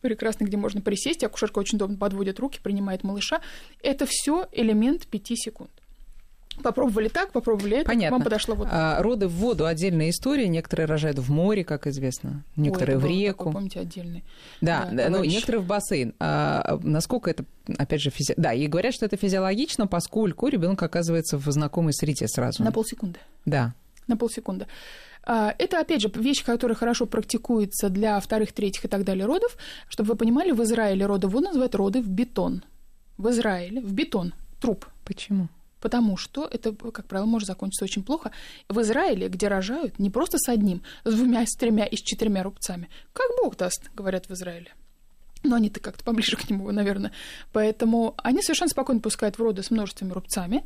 [0.00, 3.40] прекрасный, где можно присесть, акушерка очень удобно подводит руки, принимает малыша.
[3.82, 5.70] Это все элемент пяти секунд.
[6.62, 8.16] Попробовали так, попробовали это, Понятно.
[8.16, 8.68] вам подошло вот.
[8.70, 10.48] А, роды в воду отдельная история.
[10.48, 13.38] Некоторые рожают в море, как известно, некоторые Ой, в реку.
[13.38, 14.24] Такой, помните, отдельный.
[14.60, 16.14] Да, да ну, некоторые в бассейн.
[16.18, 17.44] А, насколько это,
[17.78, 18.34] опять же, физи...
[18.36, 22.62] да, и говорят, что это физиологично, поскольку ребенок оказывается в знакомой среде сразу.
[22.62, 23.18] На полсекунды.
[23.44, 23.74] Да.
[24.06, 24.66] На полсекунды.
[25.24, 29.56] А, это, опять же, вещь, которая хорошо практикуется для вторых, третьих и так далее родов.
[29.88, 32.64] Чтобы вы понимали, в Израиле роды воду называют роды в бетон.
[33.18, 34.32] В Израиле в бетон.
[34.58, 34.86] Труп.
[35.04, 35.48] Почему?
[35.80, 38.32] Потому что это, как правило, может закончиться очень плохо.
[38.68, 42.42] В Израиле, где рожают не просто с одним, с двумя, с тремя и с четырьмя
[42.42, 42.88] рубцами.
[43.12, 44.72] Как Бог даст, говорят в Израиле.
[45.44, 47.12] Но они-то как-то поближе к нему, наверное.
[47.52, 50.64] Поэтому они совершенно спокойно пускают в роды с множествами рубцами,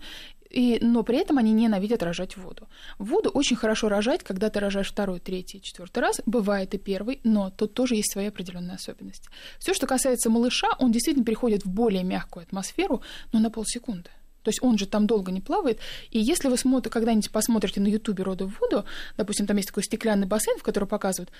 [0.49, 2.69] и, но при этом они ненавидят рожать воду.
[2.99, 6.21] Воду очень хорошо рожать, когда ты рожаешь второй, третий, четвертый раз.
[6.27, 9.29] Бывает и первый, но тут тоже есть свои определенные особенности.
[9.59, 14.11] Все, что касается малыша, он действительно переходит в более мягкую атмосферу, но на полсекунды.
[14.43, 15.79] То есть он же там долго не плавает.
[16.11, 18.85] И если вы смотр, когда-нибудь посмотрите на Ютубе роды в воду,
[19.17, 21.31] допустим, там есть такой стеклянный бассейн, в который показывают,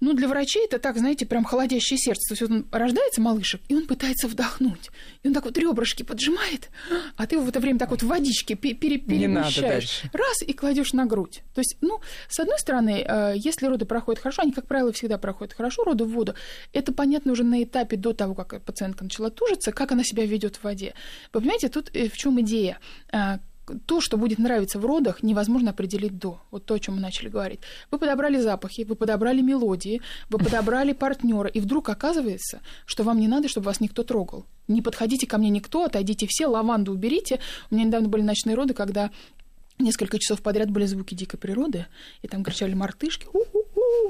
[0.00, 2.34] ну, для врачей это так, знаете, прям холодящее сердце.
[2.34, 4.90] То есть он рождается малышек, и он пытается вдохнуть.
[5.22, 6.68] И он так вот ребрышки поджимает,
[7.16, 10.02] а ты его в это время так вот в водичке пере перемещаешь.
[10.12, 11.42] Раз, и кладешь на грудь.
[11.54, 15.18] То есть, ну, с одной стороны, э, если роды проходят хорошо, они, как правило, всегда
[15.18, 16.34] проходят хорошо, роды в воду,
[16.72, 20.56] это понятно уже на этапе до того, как пациентка начала тужиться, как она себя ведет
[20.56, 20.94] в воде.
[21.32, 22.78] Вы понимаете, тут э, в чем идея?
[23.86, 26.40] То, что будет нравиться в родах, невозможно определить до.
[26.50, 27.60] Вот то, о чем мы начали говорить.
[27.90, 30.00] Вы подобрали запахи, вы подобрали мелодии,
[30.30, 34.46] вы подобрали партнера, и вдруг оказывается, что вам не надо, чтобы вас никто трогал.
[34.68, 37.40] Не подходите ко мне никто, отойдите все, лаванду уберите.
[37.70, 39.10] У меня недавно были ночные роды, когда
[39.78, 41.86] несколько часов подряд были звуки дикой природы,
[42.22, 43.26] и там кричали мартышки,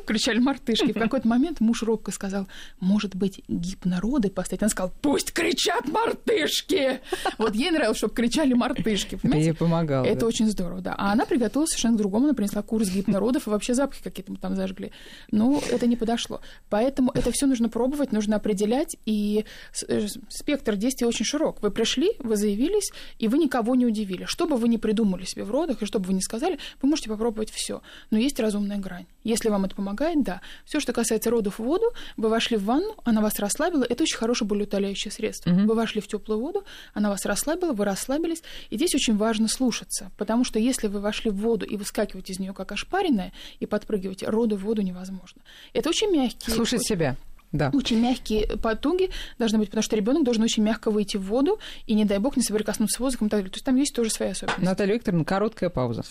[0.06, 0.92] кричали мартышки.
[0.92, 2.46] В какой-то момент муж робко сказал,
[2.80, 4.62] может быть, гипнороды поставить?
[4.62, 7.00] Она сказала, пусть кричат мартышки!
[7.38, 9.18] Вот ей нравилось, чтобы кричали мартышки.
[9.22, 10.04] Ей помогало.
[10.04, 10.26] Это да.
[10.26, 10.94] очень здорово, да.
[10.96, 14.38] А она приготовилась совершенно к другому, она принесла курс гипнородов, и вообще запахи какие-то мы
[14.38, 14.92] там зажгли.
[15.30, 16.40] Ну, это не подошло.
[16.70, 19.44] Поэтому это все нужно пробовать, нужно определять, и
[19.88, 21.62] э, спектр действий очень широк.
[21.62, 24.24] Вы пришли, вы заявились, и вы никого не удивили.
[24.24, 26.88] Что бы вы ни придумали себе в родах, и что бы вы ни сказали, вы
[26.88, 27.82] можете попробовать все.
[28.10, 29.06] Но есть разумная грань.
[29.26, 30.40] Если вам это помогает, да.
[30.64, 31.86] Все, что касается родов в воду,
[32.16, 35.50] вы вошли в ванну, она вас расслабила, это очень хорошее болеутоляющее средство.
[35.50, 35.62] Угу.
[35.62, 38.44] Вы вошли в теплую воду, она вас расслабила, вы расслабились.
[38.70, 42.38] И здесь очень важно слушаться, потому что если вы вошли в воду и выскакиваете из
[42.38, 45.42] нее как ошпаренная и подпрыгиваете, роды в воду невозможно.
[45.72, 46.52] Это очень мягкий.
[46.52, 46.88] Слушать очень...
[46.88, 47.16] себя.
[47.50, 47.70] Да.
[47.74, 51.94] Очень мягкие потуги должны быть, потому что ребенок должен очень мягко выйти в воду и,
[51.94, 53.50] не дай бог, не соприкоснуться с воздухом и так далее.
[53.50, 54.64] То есть там есть тоже свои особенности.
[54.64, 56.04] Наталья Викторовна, короткая пауза.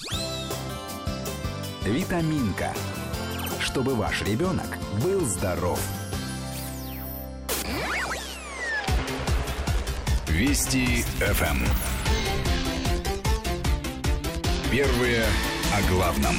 [1.86, 2.74] Витаминка.
[3.66, 5.80] Чтобы ваш ребенок был здоров.
[10.28, 11.66] Вести ФМ.
[14.72, 15.26] Первые
[15.74, 16.36] о главном.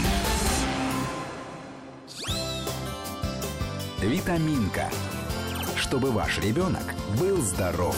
[4.01, 4.89] Витаминка.
[5.75, 7.97] Чтобы ваш ребенок был здоров.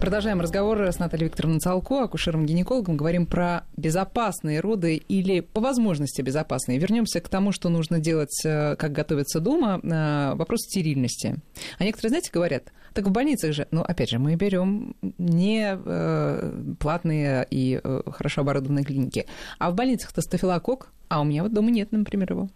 [0.00, 2.96] Продолжаем разговор с Натальей Викторовной Цалко, акушером-гинекологом.
[2.96, 6.78] Говорим про безопасные роды или по возможности безопасные.
[6.78, 9.80] Вернемся к тому, что нужно делать, э, как готовиться дома.
[9.82, 11.36] Э, вопрос стерильности.
[11.78, 16.74] А некоторые, знаете, говорят, так в больницах же, ну, опять же, мы берем не э,
[16.78, 19.26] платные и хорошо оборудованные клиники,
[19.58, 22.48] а в больницах-то стафилокок, а у меня вот дома нет, например, его.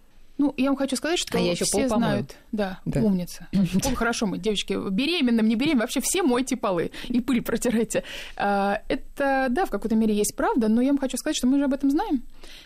[0.43, 2.35] Ну, я вам хочу сказать, что а я еще все знают.
[2.51, 3.47] Да, да, умница.
[3.83, 8.03] Пол хорошо мы, девочки, беременным, не беременным, вообще все мойте полы и пыль протирайте.
[8.37, 11.59] А, это, да, в какой-то мере есть правда, но я вам хочу сказать, что мы
[11.59, 12.25] же об этом знаем.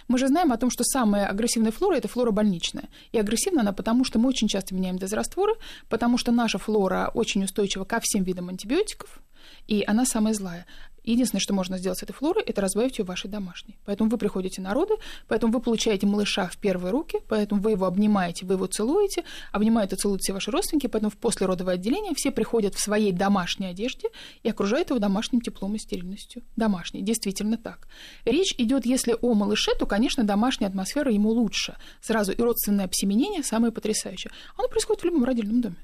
[0.09, 2.89] Мы же знаем о том, что самая агрессивная флора– это флора больничная.
[3.13, 5.53] И агрессивна она потому, что мы очень часто меняем дозрастворы,
[5.91, 9.21] потому что наша флора очень устойчива ко всем видам антибиотиков,
[9.67, 10.65] и она самая злая.
[11.07, 13.79] Единственное, что можно сделать с этой флорой, это разбавить ее вашей домашней.
[13.85, 14.95] Поэтому вы приходите на роды,
[15.29, 19.93] поэтому вы получаете малыша в первые руки, поэтому вы его обнимаете, вы его целуете, обнимают
[19.93, 24.09] и целуют все ваши родственники, поэтому в послеродовое отделение все приходят в своей домашней одежде
[24.43, 26.43] и окружают его домашним теплом и стерильностью.
[26.57, 27.87] Домашней, действительно так.
[28.25, 31.77] Речь идет, если о малыше, то, конечно, домашняя атмосфера ему лучше.
[32.01, 34.33] Сразу и родственное обсеменение самое потрясающее.
[34.57, 35.77] Оно происходит в любом родильном доме.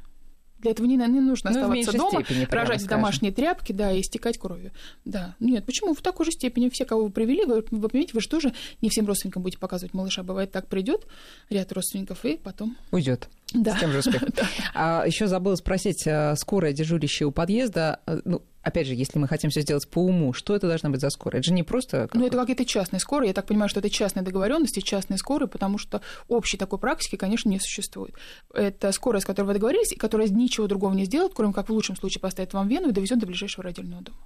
[0.63, 4.01] Для этого не, не нужно ну, оставаться дома, степени, рожать в домашние тряпки, да, и
[4.01, 4.71] истекать кровью.
[5.05, 5.35] Да.
[5.41, 5.93] Нет, почему?
[5.93, 8.89] В такой же степени все, кого вы привели, вы, вы понимаете, вы же тоже не
[8.89, 10.23] всем родственникам будете показывать малыша.
[10.23, 11.07] Бывает так, придет
[11.51, 12.77] ряд родственников и потом...
[12.93, 13.29] Уйдет.
[13.53, 13.77] Да.
[13.77, 14.29] С тем же успехом.
[14.75, 19.29] А еще забыла спросить, э, скорая дежурящая у подъезда, э, ну, опять же, если мы
[19.29, 21.41] хотим все сделать по уму, что это должна быть за скорая?
[21.41, 22.09] Это же не просто...
[22.15, 23.29] Ну, это какие-то частные скорые.
[23.29, 27.49] Я так понимаю, что это частные договоренности, частные скорые, потому что общей такой практики, конечно,
[27.49, 28.15] не существует.
[28.55, 31.73] Это скорая, с которой вы договорились, и которая ничего другого не сделает, кроме как в
[31.73, 34.19] лучшем случае поставит вам вену и довезет до ближайшего родильного дома.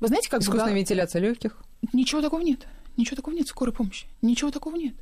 [0.00, 0.42] Вы знаете, как...
[0.42, 0.76] Искусственная в...
[0.76, 1.58] вентиляция легких?
[1.92, 2.66] Ничего такого нет.
[2.96, 4.06] Ничего такого нет в скорой помощи.
[4.22, 4.94] Ничего такого нет.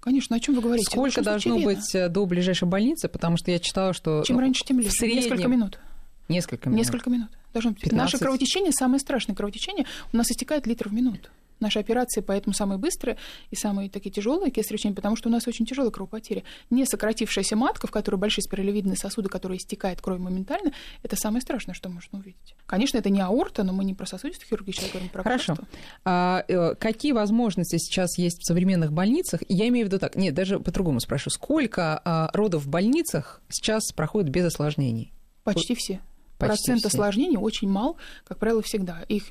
[0.00, 0.86] Конечно, о чем вы говорите?
[0.86, 3.08] Сколько должно быть э, до ближайшей больницы?
[3.08, 4.22] Потому что я читала, что...
[4.24, 4.96] Чем раньше, тем легче.
[4.96, 5.22] Среднем...
[5.22, 5.78] Несколько минут.
[6.28, 6.78] Несколько минут.
[6.78, 7.30] Несколько минут.
[7.52, 7.80] Должно быть.
[7.80, 7.98] 15...
[7.98, 11.30] Наше кровотечение, самое страшное кровотечение, у нас истекает литр в минуту.
[11.60, 13.16] Наши операции поэтому самые быстрые
[13.50, 16.44] и самые такие тяжелые кесаревичные, потому что у нас очень тяжелая кровопотеря.
[16.70, 21.74] Не сократившаяся матка, в которой большие спиралевидные сосуды, которые истекают кровь моментально, это самое страшное,
[21.74, 22.54] что можно увидеть.
[22.66, 25.56] Конечно, это не аорта, но мы не про сосудистую хирургию сейчас говорим про Хорошо.
[26.04, 29.42] А, э, какие возможности сейчас есть в современных больницах?
[29.48, 31.30] Я имею в виду так, нет, даже по-другому спрошу.
[31.30, 35.12] Сколько а, родов в больницах сейчас проходит без осложнений?
[35.42, 36.00] Почти все.
[36.38, 36.88] Почти Процент все.
[36.88, 39.02] осложнений очень мал, как правило, всегда.
[39.08, 39.24] Их,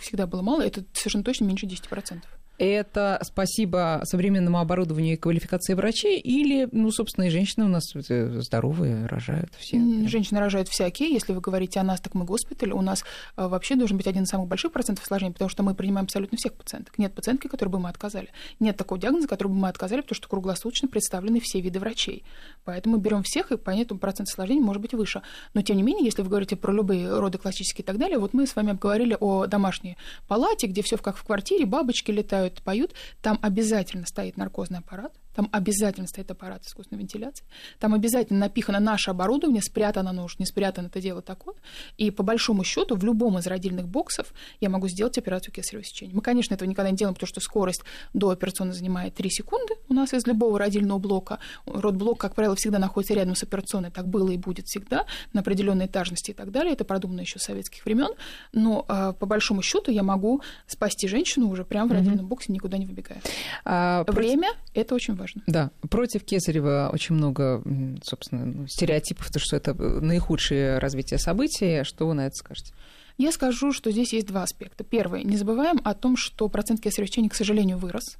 [0.00, 2.22] всегда было мало, это совершенно точно меньше 10%
[2.58, 8.40] это спасибо современному оборудованию и квалификации врачей, или, ну, собственно, и женщины у нас э,
[8.40, 9.78] здоровые, рожают все?
[10.06, 11.12] Женщины рожают всякие.
[11.12, 12.72] Если вы говорите о нас, так мы госпиталь.
[12.72, 13.04] У нас
[13.36, 16.38] э, вообще должен быть один из самых больших процентов осложнений, потому что мы принимаем абсолютно
[16.38, 16.98] всех пациенток.
[16.98, 18.28] Нет пациентки, которой бы мы отказали.
[18.60, 22.24] Нет такого диагноза, который бы мы отказали, потому что круглосуточно представлены все виды врачей.
[22.64, 25.22] Поэтому берем всех, и поэтому процент осложнений может быть выше.
[25.54, 28.34] Но, тем не менее, если вы говорите про любые роды классические и так далее, вот
[28.34, 29.96] мы с вами обговорили о домашней
[30.28, 35.48] палате, где все как в квартире, бабочки летают, поют, там обязательно стоит наркозный аппарат, там
[35.52, 37.44] обязательно стоит аппарат искусственной вентиляции,
[37.78, 41.54] там обязательно напихано наше оборудование, спрятано оно уж не спрятано, это дело такое.
[41.96, 46.14] И по большому счету в любом из родильных боксов я могу сделать операцию кесарево сечения.
[46.14, 49.94] Мы, конечно, этого никогда не делаем, потому что скорость до операционной занимает 3 секунды у
[49.94, 51.38] нас из любого родильного блока.
[51.66, 55.86] Родблок, как правило, всегда находится рядом с операционной, так было и будет всегда, на определенной
[55.86, 56.72] этажности и так далее.
[56.72, 58.10] Это продумано еще с советских времен.
[58.52, 62.78] Но а, по большому счету я могу спасти женщину уже прямо в родильном боксе, никуда
[62.78, 63.20] не выбегая.
[63.64, 65.21] А, Время– это очень важно.
[65.46, 67.62] Да, против Кесарева очень много,
[68.02, 71.84] собственно, ну, стереотипов, то, что это наихудшее развитие событий.
[71.84, 72.72] Что вы на это скажете?
[73.18, 74.84] Я скажу, что здесь есть два аспекта.
[74.84, 75.22] Первый.
[75.24, 78.16] Не забываем о том, что процент кесарево сечения, к сожалению, вырос.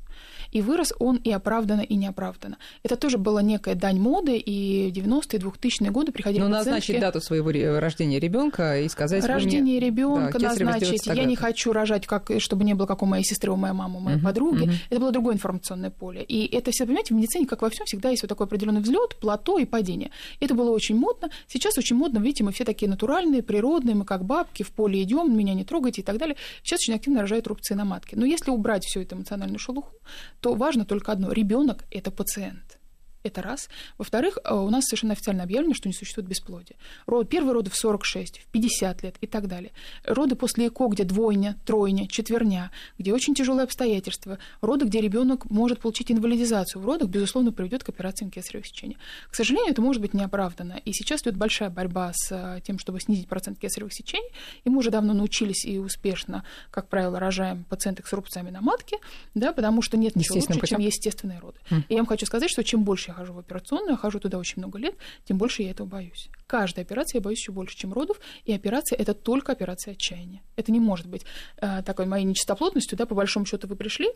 [0.52, 2.58] И вырос он и оправданно, и неоправданно.
[2.82, 7.50] Это тоже была некая дань моды, и 90-е, 2000-е годы приходили Ну, назначить дату своего
[7.80, 9.24] рождения ребенка и сказать...
[9.24, 11.06] Рождение ребенка да, назначить.
[11.06, 13.98] Я не хочу рожать, как, чтобы не было, как у моей сестры, у моей мамы,
[13.98, 14.64] у моей uh-huh, подруги.
[14.64, 14.74] Uh-huh.
[14.90, 16.22] Это было другое информационное поле.
[16.22, 19.16] И это все, понимаете, в медицине, как во всем, всегда есть вот такой определенный взлет,
[19.16, 20.11] плато и падение.
[20.40, 21.30] Это было очень модно.
[21.48, 25.37] Сейчас очень модно, видите, мы все такие натуральные, природные, мы как бабки в поле идем,
[25.37, 26.37] меня не трогайте и так далее.
[26.62, 28.16] Сейчас очень активно рожают рубцы на матке.
[28.16, 29.92] Но если убрать всю эту эмоциональную шелуху,
[30.40, 31.33] то важно только одно.
[31.33, 32.79] Ребенок– это пациент.
[33.22, 33.68] Это раз.
[33.98, 36.76] Во-вторых, э, у нас совершенно официально объявлено, что не существует бесплодия.
[37.06, 39.70] Род, первые роды в 46, в 50 лет и так далее.
[40.04, 44.38] Роды после ЭКО, где двойня, тройня, четверня, где очень тяжелые обстоятельства.
[44.61, 46.82] Роды, где ребенок может получить инвалидизацию.
[46.82, 48.96] В родах, безусловно, приведет к операциям кесарево сечения.
[49.30, 50.80] К сожалению, это может быть неоправданно.
[50.85, 54.30] И сейчас идет большая борьба с э, тем, чтобы снизить процент кесаревых сечений.
[54.64, 58.98] И мы уже давно научились и успешно, как правило, рожаем пациенток с рубцами на матке,
[59.35, 60.78] да, потому что нет ничего лучше, путем.
[60.78, 61.58] чем естественные роды.
[61.70, 61.82] Mm.
[61.88, 64.38] И я вам хочу сказать, что чем больше я хожу в операционную, я хожу туда
[64.38, 64.94] очень много лет,
[65.25, 66.29] тем больше я этого боюсь.
[66.46, 70.42] Каждая операция я боюсь еще больше, чем родов, и операция это только операция отчаяния.
[70.57, 71.25] Это не может быть
[71.59, 74.09] э, такой моей нечистоплотностью, да, по большому счету вы пришли,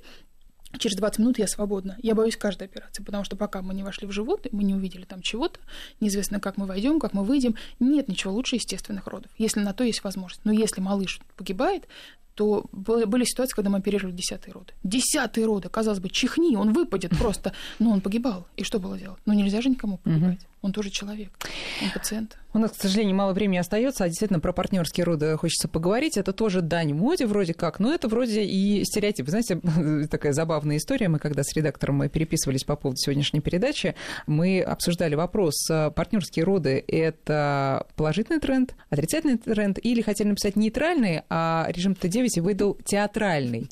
[0.78, 1.96] через 20 минут я свободна.
[2.02, 5.04] Я боюсь каждой операции, потому что пока мы не вошли в живот, мы не увидели
[5.04, 5.60] там чего-то,
[6.00, 9.84] неизвестно, как мы войдем, как мы выйдем, нет ничего лучше естественных родов, если на то
[9.84, 10.44] есть возможность.
[10.44, 11.86] Но если малыш погибает,
[12.36, 14.74] то были ситуации, когда мы оперировали десятые роды.
[14.84, 17.52] Десятые роды, казалось бы, чихни, он выпадет просто.
[17.78, 18.46] Но он погибал.
[18.56, 19.18] И что было делать?
[19.24, 20.40] Ну, нельзя же никому погибать.
[20.62, 21.30] Он тоже человек,
[21.80, 22.36] он пациент.
[22.52, 26.16] У нас, к сожалению, мало времени остается, а действительно про партнерские роды хочется поговорить.
[26.16, 29.28] Это тоже дань моде вроде как, но это вроде и стереотип.
[29.28, 29.60] Знаете,
[30.10, 31.08] такая забавная история.
[31.08, 33.94] Мы когда с редактором мы переписывались по поводу сегодняшней передачи,
[34.26, 41.22] мы обсуждали вопрос, а партнерские роды– это положительный тренд, отрицательный тренд, или хотели написать нейтральный,
[41.28, 43.68] а режим Т9 выдал театральный.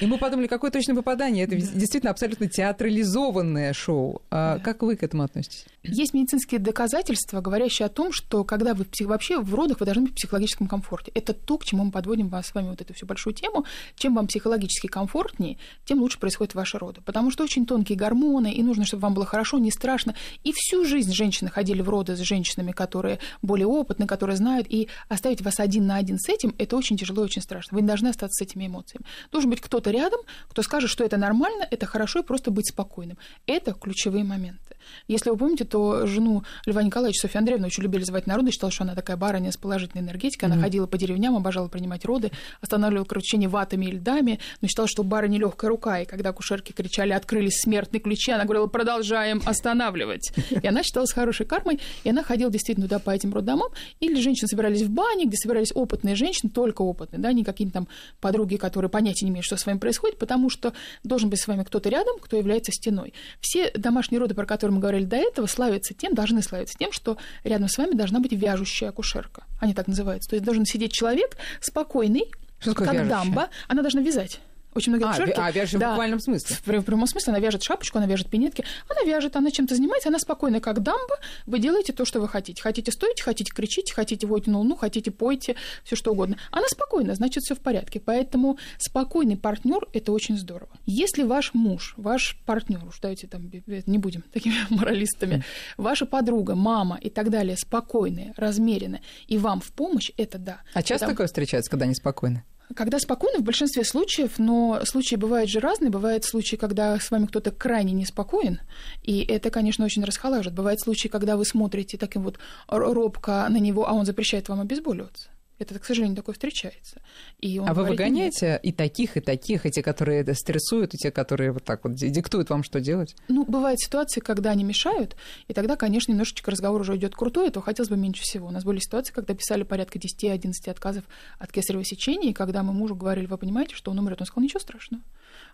[0.00, 1.44] И мы подумали, какое точное попадание.
[1.44, 1.66] Это да.
[1.74, 4.22] действительно абсолютно театрализованное шоу.
[4.30, 4.64] А да.
[4.64, 5.64] Как вы к этому относитесь?
[5.82, 10.12] Есть медицинские доказательства, говорящие о том, что когда вы вообще в родах, вы должны быть
[10.12, 11.12] в психологическом комфорте.
[11.14, 13.64] Это то, к чему мы подводим вас с вами вот эту всю большую тему.
[13.96, 17.00] Чем вам психологически комфортнее, тем лучше происходят ваши роды.
[17.04, 20.14] Потому что очень тонкие гормоны, и нужно, чтобы вам было хорошо, не страшно.
[20.44, 24.88] И всю жизнь женщины ходили в роды с женщинами, которые более опытны, которые знают, и
[25.08, 27.76] оставить вас один на один с этим, это очень тяжело и очень страшно.
[27.76, 29.04] Вы не должны остаться с этими эмоциями.
[29.32, 33.18] Должен быть кто-то рядом, кто скажет, что это нормально, это хорошо, и просто быть спокойным.
[33.46, 34.76] Это ключевые моменты.
[35.06, 38.84] Если вы помните, то жену Льва Николаевича, Софью Андреевну, очень любили звать народы, считала, что
[38.84, 40.48] она такая барыня с положительной энергетикой.
[40.48, 40.62] Она mm-hmm.
[40.62, 42.30] ходила по деревням, обожала принимать роды,
[42.60, 46.00] останавливала кровотечение ватами и льдами, но считала, что у барыни легкая рука.
[46.00, 50.32] И когда кушерки кричали «открылись смертные ключи», она говорила «продолжаем останавливать».
[50.50, 53.70] И она считалась хорошей кармой, и она ходила действительно туда по этим роддомам.
[54.00, 57.87] Или женщины собирались в бане, где собирались опытные женщины, только опытные, да, не какие-то там
[58.20, 60.72] подруги, которые понятия не имеют, что с вами происходит, потому что
[61.04, 63.14] должен быть с вами кто-то рядом, кто является стеной.
[63.40, 67.16] Все домашние роды, про которые мы говорили до этого, славятся тем, должны славиться тем, что
[67.44, 69.44] рядом с вами должна быть вяжущая акушерка.
[69.60, 70.30] Они так называются.
[70.30, 73.08] То есть должен сидеть человек спокойный, что как вяжущая?
[73.08, 73.48] дамба.
[73.68, 74.40] Она должна вязать.
[74.74, 75.34] Очень многие акушерки...
[75.38, 76.56] А, вяжет да, в буквальном смысле?
[76.56, 77.32] В, в прямом смысле.
[77.32, 78.64] Она вяжет шапочку, она вяжет пинетки.
[78.88, 81.18] Она вяжет, она чем-то занимается, она спокойная, как дамба.
[81.46, 82.62] Вы делаете то, что вы хотите.
[82.62, 86.36] Хотите стоить, хотите кричите, хотите войти на луну, хотите пойте, все что угодно.
[86.50, 88.00] Она спокойна, значит, все в порядке.
[88.00, 90.70] Поэтому спокойный партнер это очень здорово.
[90.86, 93.50] Если ваш муж, ваш партнер, уж давайте там
[93.86, 95.44] не будем такими моралистами,
[95.76, 100.62] ваша подруга, мама и так далее спокойные, размеренные, и вам в помощь, это да.
[100.74, 101.12] А часто Потому...
[101.12, 102.44] такое встречается, когда они спокойны?
[102.74, 105.90] Когда спокойно, в большинстве случаев, но случаи бывают же разные.
[105.90, 108.60] Бывают случаи, когда с вами кто-то крайне неспокоен,
[109.02, 110.56] и это, конечно, очень расхолаживает.
[110.56, 115.28] Бывают случаи, когда вы смотрите таким вот робко на него, а он запрещает вам обезболиваться.
[115.58, 117.00] Это, к сожалению, такое встречается.
[117.40, 118.60] И а вы выгоняете нет.
[118.64, 121.94] и таких, и таких, и те, которые это стрессуют, и те, которые вот так вот
[121.94, 123.16] диктуют вам, что делать?
[123.28, 125.16] Ну, бывают ситуации, когда они мешают,
[125.48, 128.46] и тогда, конечно, немножечко разговор уже идет крутой, то хотелось бы меньше всего.
[128.48, 131.04] У нас были ситуации, когда писали порядка 10-11 отказов
[131.38, 134.44] от кесарево сечения, и когда мы мужу говорили, вы понимаете, что он умрет, он сказал,
[134.44, 135.02] ничего страшного.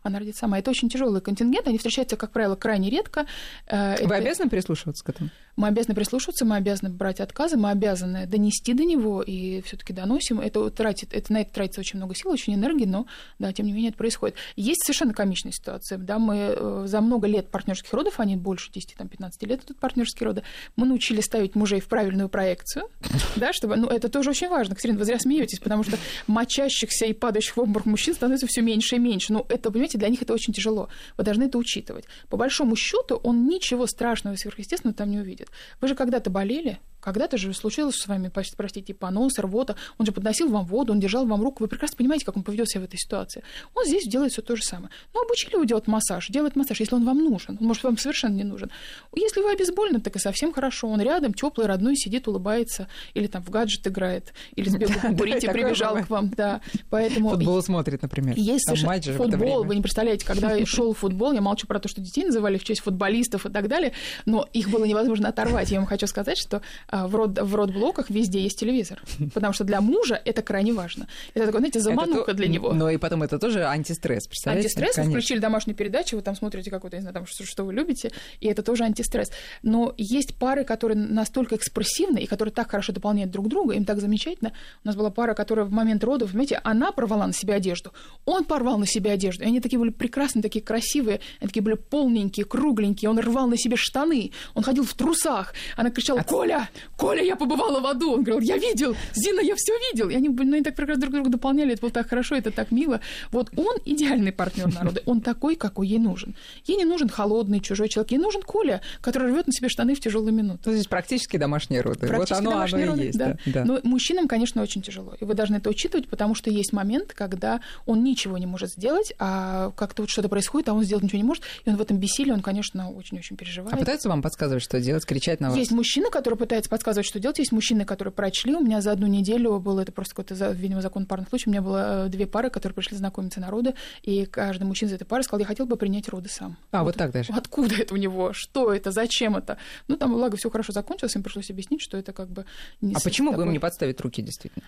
[0.04, 0.58] Она родит сама.
[0.58, 3.26] Это очень тяжелый контингент, они встречаются, как правило, крайне редко.
[3.66, 4.14] Э, Вы это...
[4.16, 5.30] обязаны прислушиваться к этому?
[5.56, 10.40] Мы обязаны прислушиваться, мы обязаны брать отказы, мы обязаны донести до него и все-таки доносим.
[10.40, 13.06] Это тратит, это на это тратится очень много сил, очень энергии, но
[13.38, 14.36] да, тем не менее это происходит.
[14.56, 15.96] Есть совершенно комичная ситуация.
[15.96, 20.42] Да, мы э, за много лет партнерских родов, они больше 10-15 лет идут партнерские роды,
[20.76, 22.88] мы научили ставить мужей в правильную проекцию,
[23.36, 24.74] да, чтобы, ну, это тоже очень важно.
[24.74, 25.96] Катерина, вы зря смеетесь, потому что
[26.26, 29.32] мочащихся и падающих в обморок мужчин становится все меньше и меньше.
[29.32, 30.88] Ну, это, понимаете, для них это очень тяжело.
[31.16, 32.04] Вы должны это учитывать.
[32.28, 35.48] По большому счету он ничего страшного сверхъестественного там не увидит.
[35.80, 39.76] Вы же когда-то болели, когда-то же случилось с вами, простите, понос, рвота.
[39.98, 41.62] Он же подносил вам воду, он держал вам руку.
[41.62, 43.42] Вы прекрасно понимаете, как он поведет себя в этой ситуации.
[43.74, 44.88] Он здесь делает все то же самое.
[45.12, 47.58] Ну, обучили его делать массаж, делать массаж, если он вам нужен.
[47.60, 48.70] Он, может, вам совершенно не нужен.
[49.14, 50.88] Если вы обезболены, так и совсем хорошо.
[50.88, 55.48] Он рядом, теплый, родной, сидит, улыбается, или там в гаджет играет, или сбегал покурить и
[55.48, 56.30] прибежал к вам.
[56.30, 56.62] Да.
[56.88, 57.30] Поэтому...
[57.30, 58.34] Футбол смотрит, например.
[58.38, 58.70] Есть
[59.14, 62.64] футбол, вы не представляете, когда шел футбол, я молчу про то, что детей называли в
[62.64, 63.92] честь футболистов и так далее,
[64.24, 65.70] но их было невозможно оторвать.
[65.70, 66.62] Я вам хочу сказать, что
[66.94, 69.02] в, род, в родблоках везде есть телевизор.
[69.34, 71.06] Потому что для мужа это крайне важно.
[71.34, 72.72] Это такой, знаете, замануха это, для него.
[72.72, 74.68] Но и потом это тоже антистресс, представляете?
[74.68, 77.74] Антистресс, вы включили домашнюю передачу, вы там смотрите какой-то, не знаю, там, что, что вы
[77.74, 79.30] любите, и это тоже антистресс.
[79.62, 84.00] Но есть пары, которые настолько экспрессивны, и которые так хорошо дополняют друг друга, им так
[84.00, 84.52] замечательно.
[84.84, 87.92] У нас была пара, которая в момент родов, понимаете, она порвала на себе одежду,
[88.24, 91.74] он порвал на себе одежду, и они такие были прекрасные, такие красивые, они такие были
[91.74, 97.22] полненькие, кругленькие, он рвал на себе штаны, он ходил в трусах, она кричала, Коля, Коля,
[97.22, 98.12] я побывала в аду.
[98.12, 100.08] Он говорил, я видел, Зина, я все видел.
[100.08, 102.70] И они, ну, они так прекрасно друг друга дополняли, это было так хорошо, это так
[102.70, 103.00] мило.
[103.30, 106.34] Вот он идеальный партнер народа, он такой, какой ей нужен.
[106.66, 110.00] Ей не нужен холодный чужой человек, ей нужен Коля, который рвет на себе штаны в
[110.00, 110.64] тяжелые минуты.
[110.64, 112.06] То есть практически домашние роды.
[112.06, 113.18] Практически вот оно, домашние оно роды, есть.
[113.18, 113.36] Да.
[113.46, 113.64] Да.
[113.64, 115.14] Но мужчинам, конечно, очень тяжело.
[115.20, 119.12] И вы должны это учитывать, потому что есть момент, когда он ничего не может сделать,
[119.18, 121.98] а как-то вот что-то происходит, а он сделать ничего не может, и он в этом
[121.98, 123.74] бессилии, он, конечно, очень-очень переживает.
[123.74, 125.58] А пытаются вам подсказывать, что делать, кричать на вас?
[125.58, 128.52] Есть мужчина, который пытается подсказывать, что делать, есть мужчины, которые прочли.
[128.52, 131.62] У меня за одну неделю было, это просто какой-то, видимо, закон парных случаев, у меня
[131.62, 135.22] было э, две пары, которые пришли знакомиться на роды, и каждый мужчина из этой пары
[135.22, 136.56] сказал, я хотел бы принять роды сам.
[136.72, 137.32] А, вот, вот так даже?
[137.32, 138.32] Откуда это у него?
[138.32, 138.90] Что это?
[138.90, 139.56] Зачем это?
[139.86, 142.44] Ну, там, благо, все хорошо закончилось, им пришлось объяснить, что это как бы...
[142.80, 143.44] Не а почему такой...
[143.44, 144.64] бы им не подставить руки, действительно?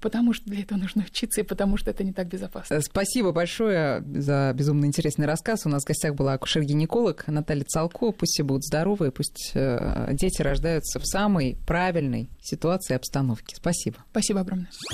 [0.00, 2.74] Потому что для этого нужно учиться, и потому что это не так безопасно.
[2.74, 5.66] Э, спасибо большое за безумно интересный рассказ.
[5.66, 8.10] У нас в гостях была акушер-гинеколог Наталья Цалко.
[8.12, 11.06] Пусть все будут здоровы, пусть э, дети рождаются в
[11.44, 13.56] самой правильной ситуации и обстановке.
[13.56, 13.98] Спасибо.
[14.10, 14.68] Спасибо огромное.